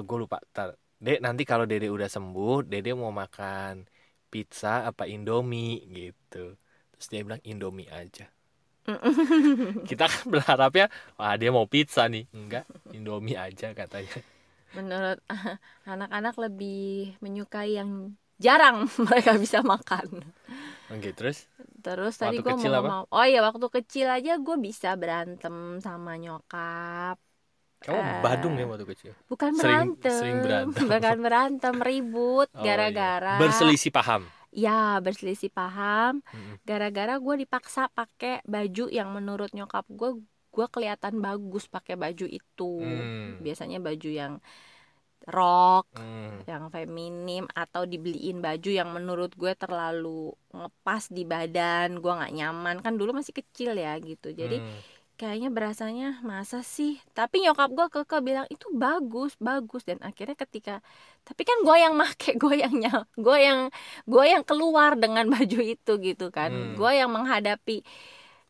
gue 0.08 0.16
lupa. 0.22 0.38
Tar. 0.54 0.68
Dek, 1.04 1.18
nanti 1.24 1.42
kalau 1.50 1.64
Dede 1.70 1.88
udah 1.96 2.08
sembuh, 2.10 2.66
Dede 2.70 2.90
mau 3.02 3.12
makan 3.22 3.74
pizza 4.32 4.72
apa 4.90 5.04
Indomie 5.14 5.72
gitu." 5.96 6.58
Terus 6.92 7.06
dia 7.12 7.20
bilang 7.26 7.42
Indomie 7.50 7.88
aja. 8.00 8.26
Kita 9.84 10.04
kan 10.06 10.22
berharapnya, 10.26 10.86
wah 11.14 11.34
dia 11.34 11.50
mau 11.50 11.64
pizza 11.64 12.06
nih. 12.06 12.24
Enggak, 12.30 12.64
Indomie 12.90 13.36
aja 13.36 13.72
katanya. 13.72 14.18
menurut 14.68 15.16
anak-anak 15.88 16.34
lebih 16.36 17.16
menyukai 17.18 17.80
yang 17.80 18.12
jarang 18.36 18.84
mereka 19.08 19.34
bisa 19.34 19.64
makan. 19.64 20.20
Oke, 20.88 21.12
terus? 21.12 21.48
Terus 21.80 22.14
Waktu 22.16 22.20
tadi 22.20 22.36
gue 22.38 22.52
mau 22.52 22.68
apa? 22.74 23.08
oh 23.08 23.24
iya 23.24 23.40
waktu 23.40 23.66
kecil 23.72 24.06
aja 24.08 24.36
gue 24.36 24.56
bisa 24.58 24.92
berantem 24.94 25.80
sama 25.80 26.16
nyokap. 26.16 27.16
Kamu 27.78 27.94
Eh, 27.96 28.20
badung 28.20 28.54
ya 28.58 28.66
waktu 28.66 28.84
kecil. 28.84 29.12
bukan 29.24 29.54
Sering- 29.54 29.94
berantem 29.96 30.18
sering 30.18 30.38
berantem. 30.42 30.84
bukan 30.90 31.16
berantem 31.22 31.74
ribut 31.78 32.48
Oh, 32.52 32.60
gara-gara 32.60 33.34
iya. 33.34 33.40
berselisih 33.40 33.88
paham. 33.88 34.26
Ya 34.52 34.98
berselisih 35.04 35.50
paham 35.52 36.24
gara-gara 36.68 37.14
gue 37.20 37.34
dipaksa 37.44 37.88
pakai 37.92 38.40
baju 38.44 38.82
yang 38.88 39.08
menurut 39.16 39.50
nyokap 39.56 39.84
gue 39.88 40.10
gue 40.54 40.66
kelihatan 40.74 41.14
bagus 41.20 41.64
pakai 41.68 41.94
baju 42.00 42.24
itu 42.26 42.64
Hmm. 42.80 43.38
biasanya 43.44 43.78
baju 43.78 44.08
yang 44.08 44.34
rok 45.28 45.86
Hmm. 45.98 46.40
yang 46.48 46.64
feminim 46.72 47.44
atau 47.52 47.84
dibeliin 47.84 48.40
baju 48.40 48.70
yang 48.72 48.88
menurut 48.96 49.30
gue 49.36 49.52
terlalu 49.58 50.32
ngepas 50.56 51.12
di 51.12 51.22
badan 51.28 52.00
gue 52.00 52.12
nggak 52.18 52.32
nyaman 52.38 52.76
kan 52.84 52.96
dulu 52.96 53.10
masih 53.18 53.34
kecil 53.36 53.76
ya 53.76 53.92
gitu 54.00 54.32
jadi 54.32 54.56
Hmm. 54.64 54.80
Kayaknya 55.20 55.48
berasanya 55.56 56.06
masa 56.22 56.58
sih? 56.62 56.92
Tapi 57.18 57.36
nyokap 57.44 57.68
gue 57.76 57.86
keke 57.94 58.18
bilang 58.22 58.46
itu 58.54 58.66
bagus 58.84 59.32
bagus. 59.42 59.82
Dan 59.88 59.98
akhirnya 60.08 60.36
ketika 60.38 60.74
tapi 61.26 61.42
kan 61.48 61.58
gue 61.66 61.76
yang 61.84 61.94
make 62.00 62.38
gue 62.42 62.54
yang 62.62 62.74
nyal 62.82 63.00
gue 63.18 63.36
yang 63.48 63.60
gue 64.06 64.24
yang 64.32 64.42
keluar 64.48 64.90
dengan 65.02 65.26
baju 65.34 65.58
itu 65.74 65.92
gitu 66.00 66.26
kan. 66.30 66.50
Hmm. 66.50 66.72
gue 66.78 66.90
yang 67.00 67.10
menghadapi 67.12 67.82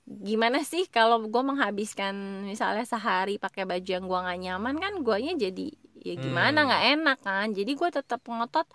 gimana 0.09 0.59
sih 0.65 0.85
kalau 0.89 1.17
gue 1.29 1.43
menghabiskan 1.51 2.15
misalnya 2.49 2.85
sehari 2.89 3.37
pakai 3.37 3.65
baju 3.69 3.89
yang 3.97 4.05
gue 4.09 4.19
nggak 4.25 4.41
nyaman 4.45 4.75
kan 4.81 4.93
guanya 5.07 5.33
jadi 5.37 5.69
ya 6.09 6.15
gimana 6.25 6.59
Hmm. 6.65 6.67
nggak 6.69 6.85
enak 6.97 7.19
kan. 7.27 7.47
Jadi 7.59 7.71
gue 7.81 7.89
tetap 7.93 8.21
ngotot 8.29 8.67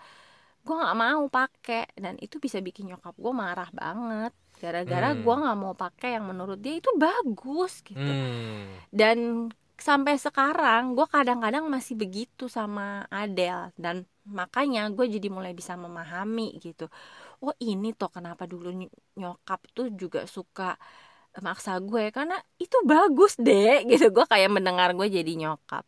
gue 0.66 0.74
nggak 0.80 0.96
mau 0.98 1.24
pakai. 1.30 1.82
Dan 1.98 2.14
itu 2.24 2.36
bisa 2.44 2.58
bikin 2.62 2.84
nyokap 2.90 3.14
gue 3.18 3.32
marah 3.34 3.70
banget 3.74 4.32
gara-gara 4.62 5.08
Hmm. 5.12 5.20
gue 5.24 5.34
nggak 5.42 5.56
mau 5.62 5.74
pakai 5.74 6.08
yang 6.16 6.24
menurut 6.30 6.58
dia 6.64 6.74
itu 6.80 6.90
bagus 6.96 7.72
gitu. 7.86 8.00
Hmm. 8.00 8.86
dan 8.94 9.18
sampai 9.74 10.14
sekarang 10.16 10.94
gue 10.96 11.06
kadang-kadang 11.10 11.66
masih 11.66 11.94
begitu 11.98 12.46
sama 12.46 13.04
Adele. 13.10 13.74
Dan 13.74 14.06
makanya 14.24 14.86
gue 14.96 15.06
jadi 15.10 15.28
mulai 15.36 15.52
bisa 15.52 15.74
memahami 15.74 16.56
gitu. 16.62 16.86
Oh 17.44 17.54
ini 17.60 17.88
toh 17.98 18.10
kenapa 18.16 18.44
dulu 18.52 18.68
ny- 18.72 18.94
nyokap 19.20 19.60
tuh 19.76 19.86
juga 19.94 20.20
suka 20.30 20.78
maksa 21.42 21.72
gue. 21.82 22.10
Karena 22.16 22.36
itu 22.62 22.76
bagus 22.86 23.32
deh 23.46 23.82
gitu. 23.90 24.04
Gue 24.16 24.24
kayak 24.32 24.50
mendengar 24.56 24.90
gue 24.98 25.06
jadi 25.10 25.32
nyokap. 25.42 25.84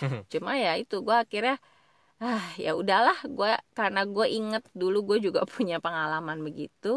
Cuma 0.32 0.52
ya 0.60 0.76
itu 0.82 0.96
gue 1.06 1.16
akhirnya 1.24 1.56
ah 2.22 2.44
ya 2.60 2.72
udahlah. 2.80 3.18
Gue 3.28 3.50
karena 3.78 4.00
gue 4.08 4.26
inget 4.38 4.64
dulu 4.76 4.98
gue 5.08 5.18
juga 5.26 5.40
punya 5.48 5.76
pengalaman 5.84 6.40
begitu 6.46 6.88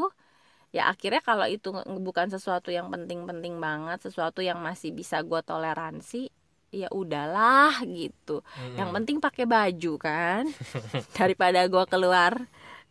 ya 0.75 0.91
akhirnya 0.91 1.21
kalau 1.23 1.47
itu 1.47 1.71
bukan 2.03 2.27
sesuatu 2.29 2.69
yang 2.69 2.91
penting-penting 2.91 3.57
banget 3.57 4.03
sesuatu 4.03 4.43
yang 4.43 4.59
masih 4.59 4.91
bisa 4.91 5.23
gue 5.23 5.39
toleransi 5.41 6.29
ya 6.69 6.91
udahlah 6.91 7.79
gitu 7.87 8.43
Hmm. 8.43 8.75
yang 8.75 8.89
penting 8.91 9.17
pakai 9.23 9.47
baju 9.47 9.93
kan 9.97 10.43
daripada 11.17 11.63
gue 11.65 11.83
keluar 11.87 12.33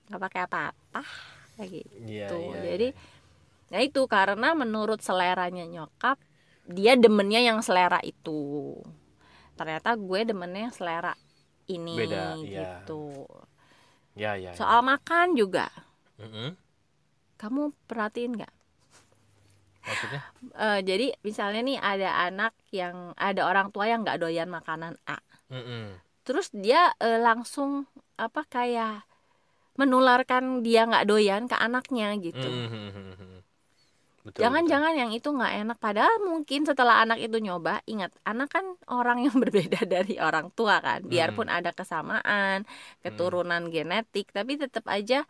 nggak 0.09 0.23
pakai 0.23 0.40
apa-apa 0.49 1.02
kayak 1.56 1.71
gitu 1.73 1.87
Iya, 2.09 2.26
Tuh, 2.33 2.40
iya, 2.56 2.61
jadi 2.73 2.88
iya. 2.92 3.00
nah 3.73 3.80
itu 3.85 4.00
karena 4.09 4.49
menurut 4.56 5.00
seleranya 5.04 5.64
nyokap 5.68 6.16
dia 6.66 6.97
demennya 6.97 7.40
yang 7.45 7.61
selera 7.62 8.00
itu 8.02 8.80
ternyata 9.56 9.97
gue 9.97 10.21
demennya 10.28 10.68
yang 10.68 10.75
selera 10.76 11.14
ini 11.66 11.97
Beda, 11.97 12.37
iya. 12.40 12.80
gitu 12.85 13.26
ya 14.16 14.33
ya. 14.37 14.52
ya. 14.52 14.52
soal 14.56 14.80
makan 14.85 15.37
juga 15.37 15.68
Mm-mm. 16.21 16.56
Kamu 17.40 17.73
perhatiin 17.88 18.33
nggak 18.37 18.52
Maksudnya? 19.87 20.21
Eh, 20.59 20.81
jadi 20.83 21.07
misalnya 21.23 21.61
nih 21.62 21.78
ada 21.78 22.11
anak 22.28 22.52
yang 22.75 23.14
ada 23.16 23.47
orang 23.47 23.71
tua 23.71 23.87
yang 23.87 24.02
nggak 24.05 24.19
doyan 24.19 24.50
makanan 24.50 24.95
A 25.07 25.19
Mm-mm. 25.50 25.95
terus 26.26 26.50
dia 26.50 26.90
eh, 26.99 27.19
langsung 27.23 27.87
apa 28.19 28.43
kayak 28.49 29.07
menularkan 29.81 30.64
dia 30.66 30.88
nggak 30.88 31.07
doyan 31.11 31.44
ke 31.51 31.57
anaknya 31.57 32.16
gitu 32.18 32.49
Mm-mm. 32.49 33.44
Betul, 34.27 34.42
Jangan-jangan 34.42 34.92
yang 34.99 35.11
itu 35.14 35.31
nggak 35.31 35.53
enak 35.62 35.79
padahal 35.79 36.18
mungkin 36.18 36.66
setelah 36.66 36.99
anak 37.07 37.22
itu 37.22 37.38
nyoba, 37.38 37.79
ingat 37.87 38.11
anak 38.27 38.51
kan 38.51 38.66
orang 38.90 39.22
yang 39.22 39.38
berbeda 39.42 39.87
dari 39.87 40.18
orang 40.18 40.51
tua 40.51 40.83
kan. 40.83 41.07
Biarpun 41.07 41.46
ada 41.46 41.70
kesamaan, 41.70 42.66
keturunan 43.07 43.70
genetik, 43.70 44.35
tapi 44.35 44.59
tetap 44.59 44.83
aja 44.90 45.22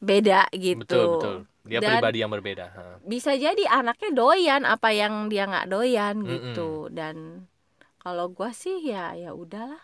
beda 0.00 0.48
gitu. 0.56 0.80
Betul 0.82 1.04
betul. 1.16 1.36
Dia 1.60 1.78
Dan- 1.84 2.00
pribadi 2.00 2.18
yang 2.24 2.32
berbeda. 2.32 2.66
ha. 2.72 2.84
Bisa 3.04 3.36
jadi 3.36 3.60
anaknya 3.68 4.10
doyan 4.16 4.64
apa 4.64 4.90
yang 4.90 5.28
dia 5.28 5.44
nggak 5.44 5.68
doyan 5.68 6.16
Mm-mm. 6.24 6.28
gitu. 6.56 6.88
Dan 6.88 7.44
kalau 8.00 8.32
gua 8.32 8.50
sih 8.50 8.80
ya 8.80 9.12
ya 9.12 9.36
udahlah 9.36 9.80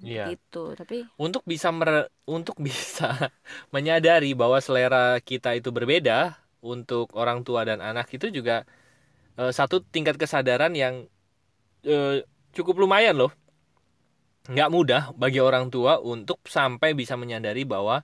Iya. 0.00 0.32
gitu. 0.32 0.72
Tapi 0.72 1.04
Untuk 1.20 1.44
bisa 1.44 1.68
mer- 1.68 2.08
untuk 2.24 2.56
bisa 2.66 3.28
menyadari 3.68 4.32
bahwa 4.32 4.56
selera 4.58 5.20
kita 5.20 5.52
itu 5.52 5.68
berbeda 5.68 6.40
untuk 6.64 7.12
orang 7.12 7.44
tua 7.44 7.68
dan 7.68 7.84
anak 7.84 8.08
itu 8.12 8.32
juga 8.32 8.64
eh, 9.36 9.52
satu 9.52 9.84
tingkat 9.84 10.16
kesadaran 10.16 10.72
yang 10.72 11.04
eh, 11.84 12.24
cukup 12.56 12.80
lumayan 12.80 13.20
loh. 13.20 13.32
Nggak 14.48 14.70
mudah 14.72 15.02
bagi 15.14 15.44
orang 15.44 15.68
tua 15.68 16.00
untuk 16.00 16.40
sampai 16.48 16.96
bisa 16.96 17.14
menyadari 17.14 17.68
bahwa 17.68 18.00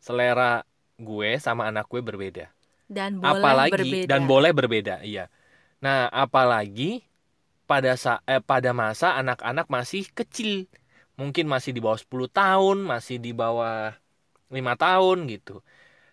selera 0.00 0.62
gue 0.96 1.36
sama 1.40 1.68
anak 1.68 1.86
gue 1.90 2.00
berbeda. 2.00 2.46
dan 2.86 3.18
boleh 3.18 3.42
apalagi 3.42 3.72
berbeda. 3.74 4.06
dan 4.06 4.20
boleh 4.30 4.52
berbeda 4.54 4.94
iya. 5.02 5.26
Nah 5.82 6.06
apalagi 6.08 7.02
pada 7.66 7.98
sa 7.98 8.22
eh, 8.30 8.38
pada 8.40 8.70
masa 8.70 9.18
anak-anak 9.18 9.66
masih 9.68 10.06
kecil. 10.14 10.70
Mungkin 11.18 11.48
masih 11.50 11.72
di 11.74 11.80
bawah 11.82 11.98
10 11.98 12.28
tahun 12.30 12.76
masih 12.86 13.18
di 13.18 13.32
bawah 13.34 13.92
lima 14.52 14.74
tahun 14.78 15.26
gitu. 15.26 15.60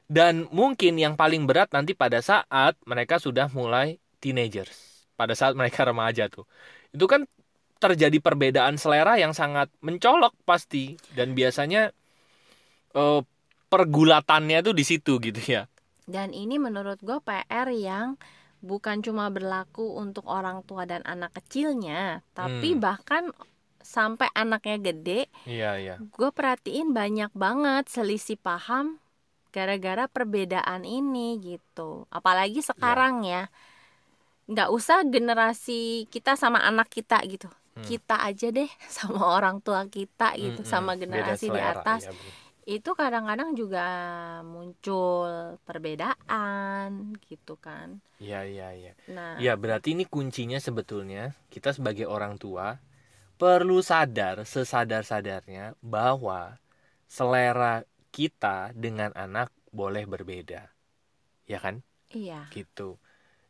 Dan 0.09 0.49
mungkin 0.51 0.97
yang 0.99 1.15
paling 1.15 1.45
berat 1.45 1.69
nanti 1.71 1.93
pada 1.95 2.19
saat 2.19 2.75
mereka 2.89 3.17
sudah 3.21 3.47
mulai 3.53 4.01
teenagers 4.19 5.05
pada 5.15 5.37
saat 5.37 5.53
mereka 5.53 5.85
remaja 5.89 6.27
tuh. 6.27 6.49
Itu 6.91 7.05
kan 7.05 7.29
terjadi 7.77 8.17
perbedaan 8.23 8.79
selera 8.81 9.19
yang 9.21 9.31
sangat 9.37 9.69
mencolok 9.85 10.33
pasti. 10.47 10.97
Dan 11.13 11.37
biasanya 11.37 11.93
eh, 12.97 13.21
pergulatannya 13.73 14.57
tuh 14.67 14.73
di 14.79 14.83
situ 14.91 15.13
gitu 15.27 15.41
ya 15.55 15.61
Dan 16.03 16.35
ini 16.35 16.55
menurut 16.59 16.99
gue 16.99 17.17
PR 17.23 17.69
yang 17.71 18.19
bukan 18.63 18.99
cuma 19.05 19.31
berlaku 19.35 19.85
untuk 20.03 20.25
orang 20.27 20.63
tua 20.67 20.83
dan 20.91 21.03
anak 21.07 21.31
kecilnya, 21.37 22.23
tapi 22.37 22.75
Hmm. 22.75 22.83
bahkan 22.85 23.23
sampai 23.83 24.27
anaknya 24.35 24.77
gede, 24.79 25.21
iya 25.47 25.69
iya 25.83 25.95
gue 25.99 26.29
perhatiin 26.37 26.89
banyak 26.99 27.31
banget 27.35 27.83
selisih 27.95 28.39
paham 28.39 28.99
gara-gara 29.55 30.05
perbedaan 30.09 30.83
ini 30.87 31.39
gitu. 31.43 32.07
Apalagi 32.11 32.59
sekarang 32.65 33.23
ya, 33.27 33.51
nggak 34.51 34.69
usah 34.77 35.07
generasi 35.07 36.05
kita 36.11 36.35
sama 36.35 36.59
anak 36.69 36.91
kita 36.91 37.17
gitu, 37.31 37.47
Hmm. 37.73 37.83
kita 37.87 38.15
aja 38.27 38.47
deh 38.51 38.69
sama 38.97 39.23
orang 39.39 39.63
tua 39.63 39.87
kita 39.87 40.35
gitu, 40.39 40.61
Mm-mm, 40.61 40.67
sama 40.67 40.91
beda 40.93 41.01
generasi 41.01 41.47
di 41.49 41.61
selera, 41.63 41.79
atas 41.79 42.01
iya, 42.03 42.11
bener. 42.11 42.42
Itu 42.63 42.95
kadang-kadang 42.95 43.55
juga 43.55 43.85
muncul 44.47 45.59
perbedaan 45.67 47.15
gitu 47.27 47.59
kan. 47.59 47.99
Iya 48.23 48.47
iya 48.47 48.67
iya. 48.71 48.93
Nah, 49.11 49.35
Ya 49.39 49.53
berarti 49.59 49.95
ini 49.95 50.07
kuncinya 50.07 50.57
sebetulnya 50.57 51.35
kita 51.51 51.75
sebagai 51.75 52.07
orang 52.07 52.39
tua 52.39 52.79
perlu 53.35 53.83
sadar 53.83 54.47
sesadar-sadarnya 54.47 55.75
bahwa 55.83 56.57
selera 57.09 57.83
kita 58.15 58.71
dengan 58.77 59.11
anak 59.17 59.51
boleh 59.73 60.05
berbeda. 60.07 60.69
Ya 61.49 61.59
kan? 61.59 61.83
iya, 62.13 62.47
Gitu. 62.53 62.95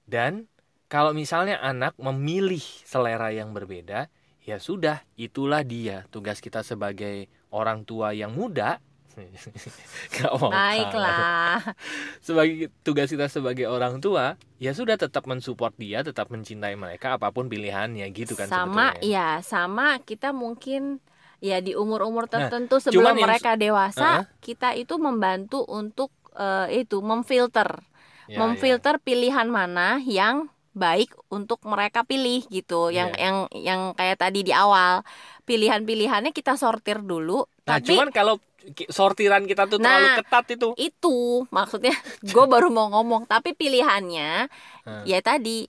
Dan 0.07 0.47
kalau 0.89 1.11
misalnya 1.13 1.59
anak 1.61 1.93
memilih 1.99 2.63
selera 2.87 3.29
yang 3.29 3.51
berbeda, 3.51 4.07
ya 4.43 4.57
sudah, 4.57 5.03
itulah 5.19 5.61
dia 5.61 6.07
tugas 6.09 6.39
kita 6.39 6.63
sebagai 6.63 7.27
orang 7.51 7.83
tua 7.83 8.15
yang 8.15 8.33
muda. 8.33 8.79
Gak 10.15 10.31
mau 10.33 10.49
kalah 10.49 10.51
baiklah. 10.51 11.57
sebagai 12.25 12.55
tugas 12.81 13.07
kita 13.07 13.27
sebagai 13.27 13.65
orang 13.65 13.97
tua 13.97 14.35
ya 14.57 14.71
sudah 14.71 14.95
tetap 14.95 15.23
mensupport 15.23 15.73
dia 15.75 16.01
tetap 16.01 16.27
mencintai 16.27 16.73
mereka 16.73 17.15
apa 17.15 17.29
pun 17.29 17.47
pilihannya 17.47 18.05
gitu 18.11 18.33
kan 18.33 18.47
sama 18.47 18.91
sebetulnya. 18.91 19.03
iya, 19.03 19.29
sama 19.41 19.99
kita 19.99 20.31
mungkin 20.31 20.97
ya 21.37 21.59
di 21.59 21.73
umur-umur 21.73 22.25
Nah, 22.25 22.47
tertentu 22.47 22.79
sebelum 22.79 23.03
cuman 23.03 23.13
yang- 23.13 23.25
mereka 23.27 23.51
dewasa, 23.53 24.09
Heeh. 24.17 24.25
kita 24.39 24.69
itu 24.73 24.95
membantu 24.97 25.61
untuk 25.61 26.09
eh, 26.33 26.81
itu 26.81 26.97
memfilter, 26.99 27.83
Ya, 28.23 28.39
memfilter 28.39 28.97
pilihan 28.97 29.45
mana 29.45 29.99
yang 29.99 30.47
baik 30.73 31.13
untuk 31.29 31.61
mereka 31.63 32.01
pilih 32.01 32.41
gitu. 32.47 32.89
Yang 32.89 33.09
Iya. 33.11 33.21
yang 33.21 33.37
yang 33.53 33.81
kayak 33.93 34.17
tadi 34.17 34.41
di 34.41 34.49
awal, 34.49 35.05
pilihan-pilihannya 35.43 36.31
kita 36.31 36.55
sortir 36.55 36.97
dulu, 36.99 37.45
ya. 37.61 37.67
nah 37.67 37.77
tapi 37.77 37.93
cuman 37.93 38.09
kalau 38.09 38.41
sortiran 38.89 39.43
kita 39.43 39.67
tuh 39.67 39.77
terlalu 39.77 40.07
Nah, 40.07 40.17
ketat 40.19 40.45
itu 40.51 40.67
itu 40.75 41.17
maksudnya 41.49 41.93
gue 42.25 42.45
baru 42.45 42.67
mau 42.67 42.87
ngomong 42.91 43.25
tapi 43.25 43.53
pilihannya 43.53 44.47
Hmm. 44.83 45.03
ya 45.03 45.19
tadi 45.19 45.63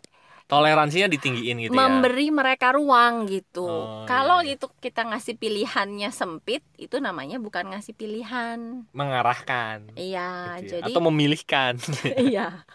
toleransinya 0.45 1.09
ditinggiin 1.09 1.57
gitu 1.57 1.71
ya 1.71 1.75
memberi 1.75 2.29
mereka 2.29 2.75
ruang 2.75 3.25
gitu. 3.25 3.65
Oh, 3.65 4.05
Kalau 4.05 4.43
iya, 4.43 4.53
iya. 4.53 4.55
itu 4.61 4.67
kita 4.77 5.07
ngasih 5.07 5.35
pilihannya 5.35 6.11
sempit, 6.11 6.61
itu 6.77 7.01
namanya 7.01 7.41
bukan 7.41 7.73
ngasih 7.73 7.95
pilihan. 7.95 8.85
mengarahkan 8.91 9.89
Iya, 9.95 10.61
gitu 10.61 10.75
ya. 10.75 10.85
jadi 10.85 10.93
atau 10.93 11.01
memilihkan 11.01 11.81
iya. 12.29 12.67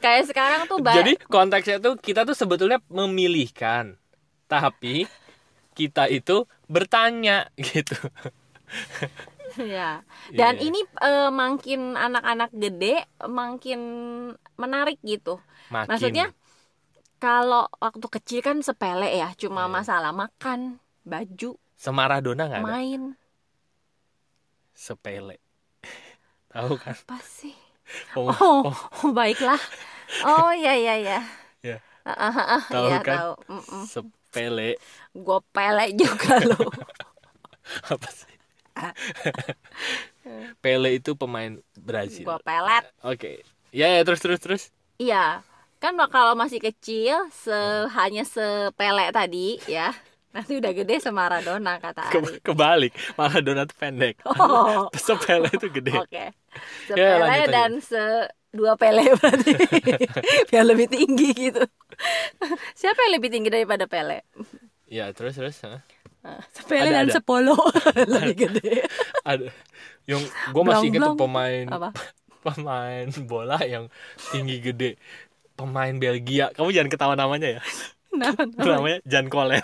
Kayak 0.00 0.24
sekarang 0.32 0.60
tuh 0.66 0.80
jadi 0.80 1.20
konteksnya 1.28 1.76
tuh 1.78 1.94
kita 2.00 2.24
tuh 2.24 2.32
sebetulnya 2.32 2.80
memilihkan 2.88 4.00
tapi 4.46 5.04
kita 5.76 6.08
itu 6.08 6.48
bertanya 6.66 7.48
gitu 7.60 7.94
ya. 9.58 10.02
Dan 10.38 10.54
Iya. 10.56 10.62
ini 10.66 10.78
eh, 11.02 11.30
makin 11.32 11.80
anak-anak 11.96 12.50
gede 12.54 13.04
makin 13.26 13.80
menarik 14.62 14.98
gitu. 15.02 15.40
makin 15.68 15.88
Maksudnya 15.88 16.24
kalau 17.22 17.68
waktu 17.84 18.06
kecil 18.16 18.40
kan 18.46 18.58
sepele 18.64 19.08
ya, 19.22 19.28
cuma 19.42 19.62
Iya. 19.66 19.72
masalah 19.76 20.12
makan, 20.16 20.80
baju, 21.04 21.56
semaradona 21.84 22.42
nggak 22.48 22.62
ada 22.64 22.74
main. 22.74 23.02
sepele 24.74 25.36
tahu 26.52 26.74
kan 26.80 26.96
Apa 27.06 27.16
sih? 27.22 27.54
Oh, 28.14 28.30
Oh, 28.30 28.62
oh, 28.64 28.76
oh, 29.02 29.10
baiklah. 29.10 29.58
Oh 30.22 30.50
iya 30.54 30.72
iya 30.78 30.94
iya. 31.02 31.18
Ya. 31.62 31.80
Ah, 32.06 32.16
ah, 32.30 32.34
ah, 32.58 32.62
Tahu 32.70 32.86
iya, 32.86 32.98
kan? 33.02 33.18
tahu. 33.18 33.32
Mm-mm. 33.52 33.84
sepele 33.90 34.70
Gue 35.14 35.38
pele 35.54 35.84
juga 36.00 36.34
loh. 36.48 36.70
apa 37.92 38.08
sih 38.10 38.29
Pele 40.60 40.90
itu 40.94 41.12
pemain 41.14 41.56
Brazil 41.74 42.24
Gue 42.24 42.38
pelet. 42.40 42.84
oke 43.02 43.32
ya 43.70 43.88
ya 43.88 44.02
terus 44.02 44.20
terus 44.20 44.40
terus 44.40 44.62
Iya. 44.96 45.40
Kan 45.78 45.96
kalau 46.06 46.36
masih 46.36 46.60
kecil 46.60 47.16
se 47.32 47.56
hanya 47.90 48.20
sepele 48.22 49.08
tadi 49.10 49.56
ya. 49.64 49.96
Nanti 50.30 50.54
udah 50.54 50.70
gede 50.70 51.00
sama 51.00 51.24
Maradona 51.26 51.80
kata 51.80 52.06
Ke- 52.06 52.20
Ari. 52.20 52.38
kebalik 52.38 52.92
Maradona 53.16 53.64
tuh 53.64 53.74
pendek 53.74 54.20
Oh. 54.36 54.86
sepele 54.94 55.48
itu 55.48 55.72
gede 55.72 55.96
Oke. 55.96 56.24
Ya, 56.92 57.16
Sepele 57.16 57.16
lanjut 57.18 57.40
aja. 57.42 57.50
dan 57.50 57.70
se 57.80 58.04
dua 58.50 58.74
pele 58.74 59.08
berarti. 59.14 59.52
Biar 60.46 60.64
lebih 60.66 60.86
tinggi 60.86 61.30
gitu. 61.32 61.62
Siapa 62.74 62.98
yang 63.06 63.14
lebih 63.16 63.30
tinggi 63.30 63.48
daripada 63.48 63.86
pele? 63.86 64.26
ya 64.84 65.06
terus 65.10 65.34
terus 65.34 65.56
hah? 65.62 65.80
Sepele 66.56 66.88
Ada, 66.90 66.94
dan 66.94 67.06
ada. 67.08 67.12
sepolo. 67.14 67.56
Lebih 68.12 68.36
gede. 68.36 68.84
ada. 69.24 69.48
Yang 70.04 70.28
gue 70.28 70.62
masih 70.64 70.86
inget 70.90 71.00
tuh 71.04 71.16
pemain 71.16 71.66
Apa? 71.70 71.88
pemain 72.46 73.06
bola 73.24 73.58
yang 73.64 73.88
tinggi 74.32 74.60
gede. 74.60 74.90
Pemain 75.56 75.92
Belgia. 75.96 76.48
Kamu 76.56 76.72
jangan 76.72 76.90
ketawa 76.92 77.14
namanya 77.16 77.60
ya. 77.60 77.62
Nama 78.10 78.42
namanya 78.58 78.98
Jan 79.06 79.30
Koler 79.30 79.62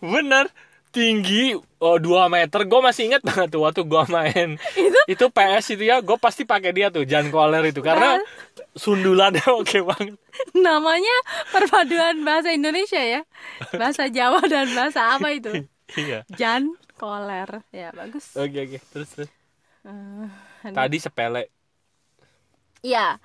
bener 0.00 0.48
tinggi 0.90 1.54
oh 1.78 1.96
2 1.96 2.26
meter 2.26 2.60
gue 2.66 2.80
masih 2.82 3.02
inget 3.06 3.22
banget 3.22 3.48
tuh 3.48 3.62
waktu 3.62 3.82
gue 3.82 4.02
main 4.10 4.58
itu 5.06 5.24
PS 5.26 5.74
itu 5.74 5.86
ya 5.86 6.02
gue 6.02 6.18
pasti 6.18 6.42
pakai 6.42 6.70
dia 6.70 6.90
tuh 6.90 7.06
Jan 7.06 7.30
Koler 7.30 7.62
itu 7.64 7.78
karena 7.78 8.18
sundulannya 8.74 9.42
oke 9.60 9.78
banget 9.86 10.18
Namanya 10.52 11.12
perpaduan 11.50 12.22
bahasa 12.22 12.48
Indonesia 12.50 12.96
ya. 12.96 13.20
Bahasa 13.74 14.08
Jawa 14.08 14.40
dan 14.46 14.72
bahasa 14.72 15.14
apa 15.14 15.30
itu? 15.30 15.52
iya 16.00 16.24
Jan 16.32 16.74
Koler. 16.96 17.60
Ya, 17.70 17.92
bagus. 17.92 18.34
oke 18.34 18.56
oke 18.56 18.78
terus 18.90 19.08
terus 19.14 19.30
Eh, 19.80 20.26
tadi 20.70 20.96
sepele 20.98 21.48
Iya. 22.80 23.16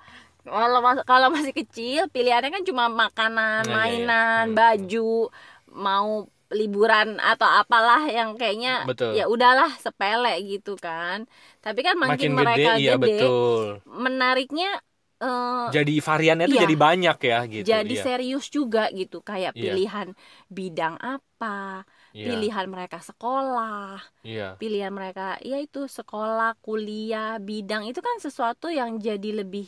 Kalau 0.46 0.78
kalau 1.02 1.28
masih 1.28 1.50
kecil 1.50 2.06
pilihannya 2.06 2.52
kan 2.52 2.62
cuma 2.62 2.86
makanan, 2.86 3.66
Nah, 3.66 3.82
iya, 3.84 3.98
iya. 3.98 4.06
mainan, 4.06 4.44
Hmm. 4.46 4.56
baju, 4.56 5.10
mau 5.74 6.30
liburan 6.54 7.18
atau 7.18 7.48
apalah 7.48 8.06
yang 8.10 8.38
kayaknya 8.38 8.86
Betul. 8.86 9.18
ya 9.18 9.24
udahlah 9.26 9.70
sepele 9.82 10.34
gitu 10.46 10.78
kan. 10.78 11.26
Tapi 11.64 11.80
kan 11.86 11.94
makin, 11.98 12.12
makin 12.12 12.30
gede 12.30 12.40
mereka 12.40 12.70
iya 12.78 12.92
gede, 12.94 13.02
betul 13.02 13.62
menariknya 13.86 14.68
eh, 15.24 15.66
jadi 15.72 15.94
variannya 15.98 16.46
tuh 16.46 16.56
Iya. 16.56 16.62
jadi 16.68 16.76
banyak 16.76 17.16
ya 17.30 17.38
gitu 17.50 17.66
jadi 17.72 17.94
iya. 17.96 18.02
serius 18.06 18.44
juga 18.52 18.82
gitu 18.92 19.16
kayak 19.24 19.52
Iya. 19.56 19.62
pilihan 19.64 20.08
bidang 20.52 20.94
apa, 21.00 21.82
Iya, 22.14 22.26
pilihan 22.28 22.66
mereka 22.70 22.98
sekolah, 23.02 23.98
iya 24.24 24.54
pilihan 24.60 24.92
mereka 24.92 25.40
ya 25.42 25.56
itu 25.60 25.80
sekolah, 25.88 26.54
kuliah, 26.64 27.40
bidang 27.42 27.82
itu 27.90 28.00
kan 28.04 28.16
sesuatu 28.22 28.66
yang 28.70 28.90
jadi 29.00 29.42
lebih 29.42 29.66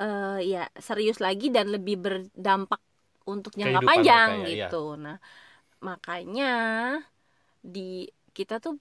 eh, 0.00 0.38
ya 0.52 0.62
serius 0.80 1.18
lagi 1.20 1.46
dan 1.56 1.66
lebih 1.74 1.96
berdampak 2.04 2.80
untuk 3.28 3.52
jangka 3.54 3.80
Kehidupan 3.84 3.88
panjang 3.90 4.28
mereka 4.30 4.42
ya, 4.42 4.48
iya. 4.48 4.66
gitu. 4.66 4.82
Nah, 5.04 5.16
makanya 5.80 6.52
di 7.60 8.08
kita 8.32 8.60
tuh 8.60 8.76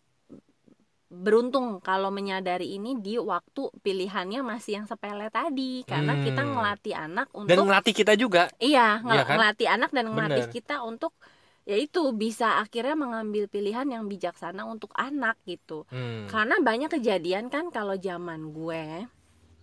beruntung 1.10 1.82
kalau 1.82 2.14
menyadari 2.14 2.78
ini 2.78 2.94
di 3.02 3.18
waktu 3.18 3.74
pilihannya 3.82 4.46
masih 4.46 4.78
yang 4.82 4.86
sepele 4.86 5.26
tadi 5.34 5.82
karena 5.90 6.14
kita 6.22 6.46
Hmm. 6.46 6.54
ngelatih 6.54 6.94
anak 6.94 7.28
untuk 7.34 7.50
dan 7.50 7.58
ngelatih 7.66 7.94
kita 7.98 8.14
juga 8.14 8.54
Iya, 8.62 9.02
ngel- 9.02 9.18
Iya 9.18 9.24
kan? 9.26 9.36
ngelatih 9.42 9.68
anak 9.74 9.90
dan 9.90 10.06
ngelatih 10.14 10.46
Bener. 10.46 10.54
kita 10.54 10.76
untuk 10.86 11.18
yaitu 11.66 12.02
bisa 12.14 12.62
akhirnya 12.62 12.94
mengambil 12.94 13.50
pilihan 13.50 13.86
yang 13.90 14.06
bijaksana 14.06 14.66
untuk 14.70 14.94
anak 14.98 15.38
gitu. 15.50 15.86
Hmm, 15.90 16.30
Karena 16.30 16.58
banyak 16.62 16.94
kejadian 16.94 17.50
kan 17.50 17.74
kalau 17.74 17.98
zaman 17.98 18.54
gue 18.54 19.10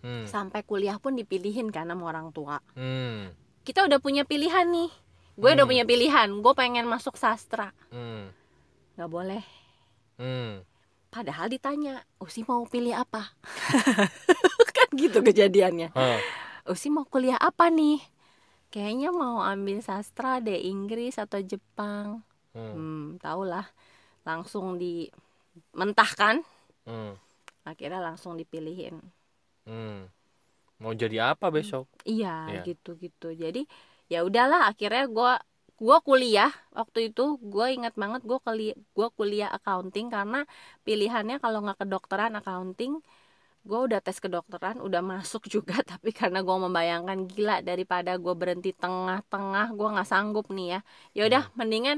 hmm, 0.03 0.23
sampai 0.27 0.63
kuliah 0.67 0.99
pun 0.99 1.15
dipilihin 1.15 1.71
sama 1.71 2.03
orang 2.11 2.31
tua. 2.35 2.59
hmm, 2.75 3.31
Kita 3.63 3.87
udah 3.87 3.99
punya 4.03 4.23
pilihan 4.27 4.67
nih. 4.67 4.91
Gue 5.37 5.53
udah 5.53 5.63
Hmm. 5.63 5.71
punya 5.71 5.85
pilihan, 5.85 6.29
gue 6.33 6.53
pengen 6.53 6.85
masuk 6.85 7.13
sastra. 7.13 7.69
hmm, 7.89 8.33
nggak 8.97 9.09
boleh. 9.09 9.43
hmm. 10.17 10.65
Padahal 11.07 11.47
ditanya, 11.47 12.01
Usi 12.17 12.43
mau 12.43 12.65
pilih 12.65 12.91
apa? 12.91 13.31
kan 14.75 14.89
gitu 14.93 15.21
kejadiannya. 15.21 15.93
Hah, 15.93 16.19
Usi 16.65 16.89
mau 16.89 17.05
kuliah 17.05 17.37
apa 17.37 17.69
nih? 17.69 18.01
Kayaknya 18.67 19.09
mau 19.09 19.39
ambil 19.39 19.79
sastra 19.79 20.37
deh, 20.37 20.59
Inggris 20.59 21.15
atau 21.15 21.39
Jepang. 21.39 22.21
hmm, 22.51 22.73
Hmm, 22.73 23.05
tau 23.17 23.41
lah. 23.41 23.63
Langsung 24.21 24.75
dimentahkan, 24.75 26.43
hmm, 26.83 27.13
akhirnya 27.63 28.01
langsung 28.03 28.35
dipilihin. 28.35 28.99
hmm. 29.63 30.09
mau 30.77 30.93
jadi 30.93 31.33
apa 31.33 31.49
besok 31.49 31.89
Iya, 32.03 32.51
Iya. 32.51 32.61
gitu-gitu. 32.67 33.31
Jadi 33.31 33.65
ya 34.11 34.17
udahlah, 34.27 34.59
akhirnya 34.71 35.03
gua 35.15 35.31
gua 35.81 35.97
kuliah. 36.07 36.51
Waktu 36.77 36.99
itu 37.13 37.21
gue 37.53 37.65
ingat 37.77 37.93
banget 38.01 38.21
gue 38.29 38.37
kuliah 38.45 38.75
gua 38.97 39.07
kuliah 39.17 39.49
accounting 39.57 40.07
karena 40.15 40.37
pilihannya 40.85 41.37
kalau 41.43 41.57
nggak 41.65 41.79
kedokteran 41.85 42.33
accounting 42.39 42.93
gue 43.67 43.79
udah 43.87 43.99
tes 43.99 44.17
kedokteran 44.23 44.79
udah 44.79 45.01
masuk 45.03 45.43
juga. 45.53 45.75
Tapi 45.83 46.09
karena 46.15 46.39
gue 46.47 46.57
membayangkan 46.65 47.19
gila 47.31 47.59
daripada 47.69 48.15
gue 48.15 48.33
berhenti 48.41 48.71
tengah-tengah 48.71 49.65
gue 49.77 49.87
nggak 49.93 50.07
sanggup 50.09 50.47
nih 50.55 50.67
ya. 50.77 50.79
Ya 51.17 51.21
udah 51.29 51.43
mendingan 51.59 51.97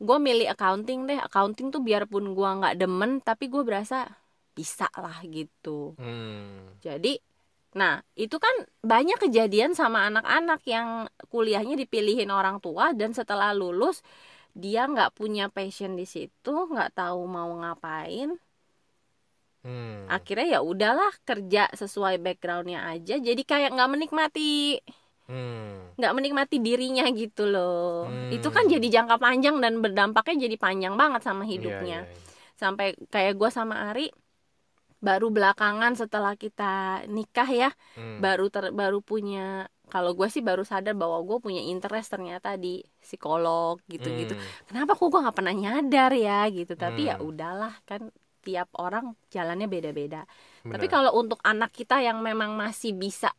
gue 0.00 0.16
milih 0.26 0.46
accounting 0.52 1.04
deh. 1.08 1.18
Accounting 1.20 1.68
tuh 1.74 1.82
biarpun 1.84 2.32
gue 2.36 2.48
nggak 2.60 2.74
demen 2.80 3.20
tapi 3.20 3.52
gue 3.52 3.62
berasa 3.68 4.08
bisa 4.56 4.88
lah 4.98 5.22
gitu. 5.28 5.94
Hmm. 5.96 6.74
jadi 6.84 7.20
Nah, 7.70 8.02
itu 8.18 8.34
kan 8.42 8.50
banyak 8.82 9.30
kejadian 9.30 9.78
sama 9.78 10.10
anak-anak 10.10 10.60
yang 10.66 11.06
kuliahnya 11.30 11.78
dipilihin 11.78 12.30
orang 12.34 12.58
tua 12.58 12.90
dan 12.90 13.14
setelah 13.14 13.54
lulus 13.54 14.02
dia 14.50 14.90
nggak 14.90 15.14
punya 15.14 15.46
passion 15.46 15.94
di 15.94 16.02
situ, 16.02 16.54
nggak 16.66 16.98
tahu 16.98 17.22
mau 17.30 17.46
ngapain. 17.62 18.34
Hmm. 19.60 20.08
Akhirnya 20.10 20.58
ya 20.58 20.60
udahlah 20.64 21.12
kerja 21.22 21.68
sesuai 21.70 22.18
backgroundnya 22.18 22.90
aja. 22.90 23.20
Jadi 23.20 23.42
kayak 23.46 23.76
nggak 23.76 23.90
menikmati, 23.92 24.80
Hmm. 25.30 25.94
nggak 25.94 26.14
menikmati 26.16 26.58
dirinya 26.58 27.06
gitu 27.14 27.46
loh. 27.46 28.10
Hmm. 28.10 28.34
Itu 28.34 28.50
kan 28.50 28.66
jadi 28.66 28.82
jangka 28.82 29.22
panjang 29.22 29.62
dan 29.62 29.78
berdampaknya 29.78 30.50
jadi 30.50 30.56
panjang 30.58 30.94
banget 30.98 31.22
sama 31.22 31.46
Iya, 31.46 31.50
hidupnya. 31.54 31.98
iya, 32.02 32.10
iya. 32.10 32.28
Sampai 32.58 32.98
kayak 33.14 33.38
gue 33.38 33.50
sama 33.54 33.94
Ari 33.94 34.10
baru 35.00 35.32
belakangan 35.32 35.96
setelah 35.96 36.36
kita 36.36 37.04
nikah 37.08 37.48
ya 37.48 37.70
Hmm. 37.96 38.20
baru 38.20 38.52
ter 38.52 38.68
baru 38.70 39.00
punya 39.00 39.66
kalau 39.90 40.14
gue 40.14 40.28
sih 40.30 40.44
baru 40.44 40.62
sadar 40.62 40.94
bahwa 40.94 41.18
gue 41.26 41.40
punya 41.42 41.64
interest 41.64 42.14
ternyata 42.14 42.54
di 42.60 42.84
psikolog 43.00 43.80
gitu-gitu 43.88 44.36
Hmm. 44.36 44.44
kenapa 44.68 44.94
kok 44.94 45.08
gue 45.08 45.20
nggak 45.24 45.36
pernah 45.36 45.54
nyadar 45.56 46.12
ya 46.14 46.44
gitu 46.52 46.76
tapi 46.76 47.08
ya 47.08 47.16
Hmm. 47.16 47.26
udahlah 47.32 47.74
kan 47.88 48.12
tiap 48.40 48.72
orang 48.76 49.16
jalannya 49.28 49.68
beda-beda 49.68 50.24
tapi 50.64 50.88
kalau 50.88 51.12
untuk 51.12 51.40
anak 51.44 51.72
kita 51.72 52.00
yang 52.00 52.24
memang 52.24 52.56
masih 52.56 52.96
bisa 52.96 53.32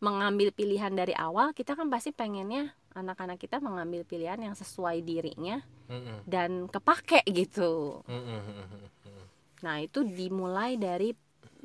mengambil 0.00 0.52
pilihan 0.52 0.92
dari 0.92 1.12
awal 1.16 1.56
kita 1.56 1.72
kan 1.72 1.88
pasti 1.88 2.12
pengennya 2.12 2.72
anak-anak 2.92 3.36
kita 3.36 3.60
mengambil 3.60 4.04
pilihan 4.04 4.40
yang 4.40 4.56
sesuai 4.56 5.04
dirinya 5.04 5.60
Mm-mm. 5.92 6.24
dan 6.24 6.68
kepake 6.72 7.20
gitu. 7.28 8.00
Mm-mm. 8.08 9.25
Nah 9.64 9.76
itu 9.86 10.00
dimulai 10.18 10.72
dari 10.86 11.08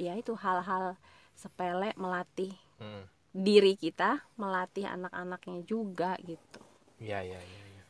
ya 0.05 0.13
itu 0.21 0.33
hal-hal 0.43 0.85
sepele 1.41 1.89
melatih 2.03 2.51
Hmm. 2.79 3.03
diri 3.47 3.73
kita 3.83 4.11
melatih 4.41 4.85
anak-anaknya 4.95 5.57
juga 5.71 6.11
gitu 6.29 6.59
Ya, 7.01 7.19
ya, 7.25 7.39
ya, 7.41 7.61
ya. 7.77 7.83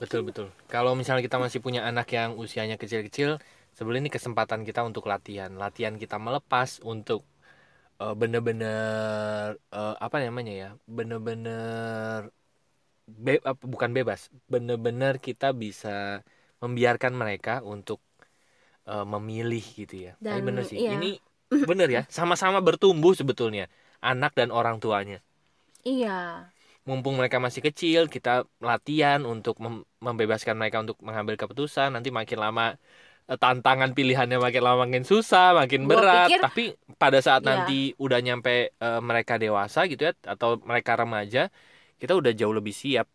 Betul, 0.00 0.20
betul. 0.28 0.46
Kalau 0.72 0.92
misalnya 0.98 1.22
kita 1.26 1.38
masih 1.44 1.60
punya 1.66 1.80
anak 1.90 2.06
yang 2.18 2.30
usianya 2.42 2.76
kecil-kecil, 2.82 3.30
sebelum 3.76 3.98
ini 4.02 4.10
kesempatan 4.16 4.62
kita 4.68 4.80
untuk 4.88 5.04
latihan. 5.12 5.50
Latihan 5.62 5.94
kita 6.02 6.16
melepas 6.26 6.70
untuk 6.92 7.20
eh, 8.02 8.14
bener-bener 8.20 9.48
eh, 9.76 9.94
apa 10.06 10.16
namanya 10.24 10.52
ya? 10.62 10.68
Bener-bener 10.96 12.20
be- 13.24 13.42
apa, 13.50 13.62
bukan 13.74 13.90
bebas, 13.96 14.20
bener-bener 14.52 15.14
kita 15.26 15.46
bisa 15.62 16.22
membiarkan 16.62 17.12
mereka 17.22 17.52
untuk 17.74 17.98
eh, 18.90 19.04
memilih 19.14 19.64
gitu 19.80 19.94
ya. 20.06 20.12
Tapi 20.28 20.40
Dan, 20.40 20.46
bener 20.48 20.64
sih. 20.70 20.80
iya. 20.80 20.92
Ini 20.94 21.06
bener 21.68 21.88
ya, 21.96 22.02
sama-sama 22.10 22.58
bertumbuh 22.66 23.12
sebetulnya 23.20 23.64
anak 24.02 24.32
dan 24.38 24.50
orang 24.50 24.76
tuanya 24.82 25.18
iya 25.84 26.50
mumpung 26.88 27.14
mereka 27.20 27.38
masih 27.46 27.62
kecil 27.62 28.00
kita 28.10 28.42
latihan 28.58 29.20
untuk 29.22 29.54
mem- 29.62 29.86
membebaskan 30.02 30.54
mereka 30.58 30.82
untuk 30.82 30.98
mengambil 31.06 31.34
keputusan 31.38 31.94
nanti 31.94 32.10
makin 32.10 32.38
lama 32.44 32.62
eh, 33.30 33.38
tantangan 33.42 33.90
pilihannya 33.98 34.38
makin 34.46 34.62
lama 34.66 34.78
makin 34.86 35.04
susah 35.06 35.54
makin 35.60 35.82
Gua 35.82 35.90
berat 35.90 36.28
pikir- 36.28 36.42
tapi 36.44 36.62
pada 37.02 37.18
saat 37.26 37.42
Iya. 37.42 37.50
nanti 37.50 37.94
udah 38.04 38.18
nyampe 38.26 38.50
eh, 38.84 39.00
mereka 39.10 39.34
dewasa 39.42 39.80
gitu 39.90 40.02
ya 40.10 40.12
atau 40.34 40.58
mereka 40.70 40.92
remaja 41.02 41.40
kita 42.00 42.12
udah 42.20 42.32
jauh 42.40 42.54
lebih 42.58 42.74
siap 42.82 43.06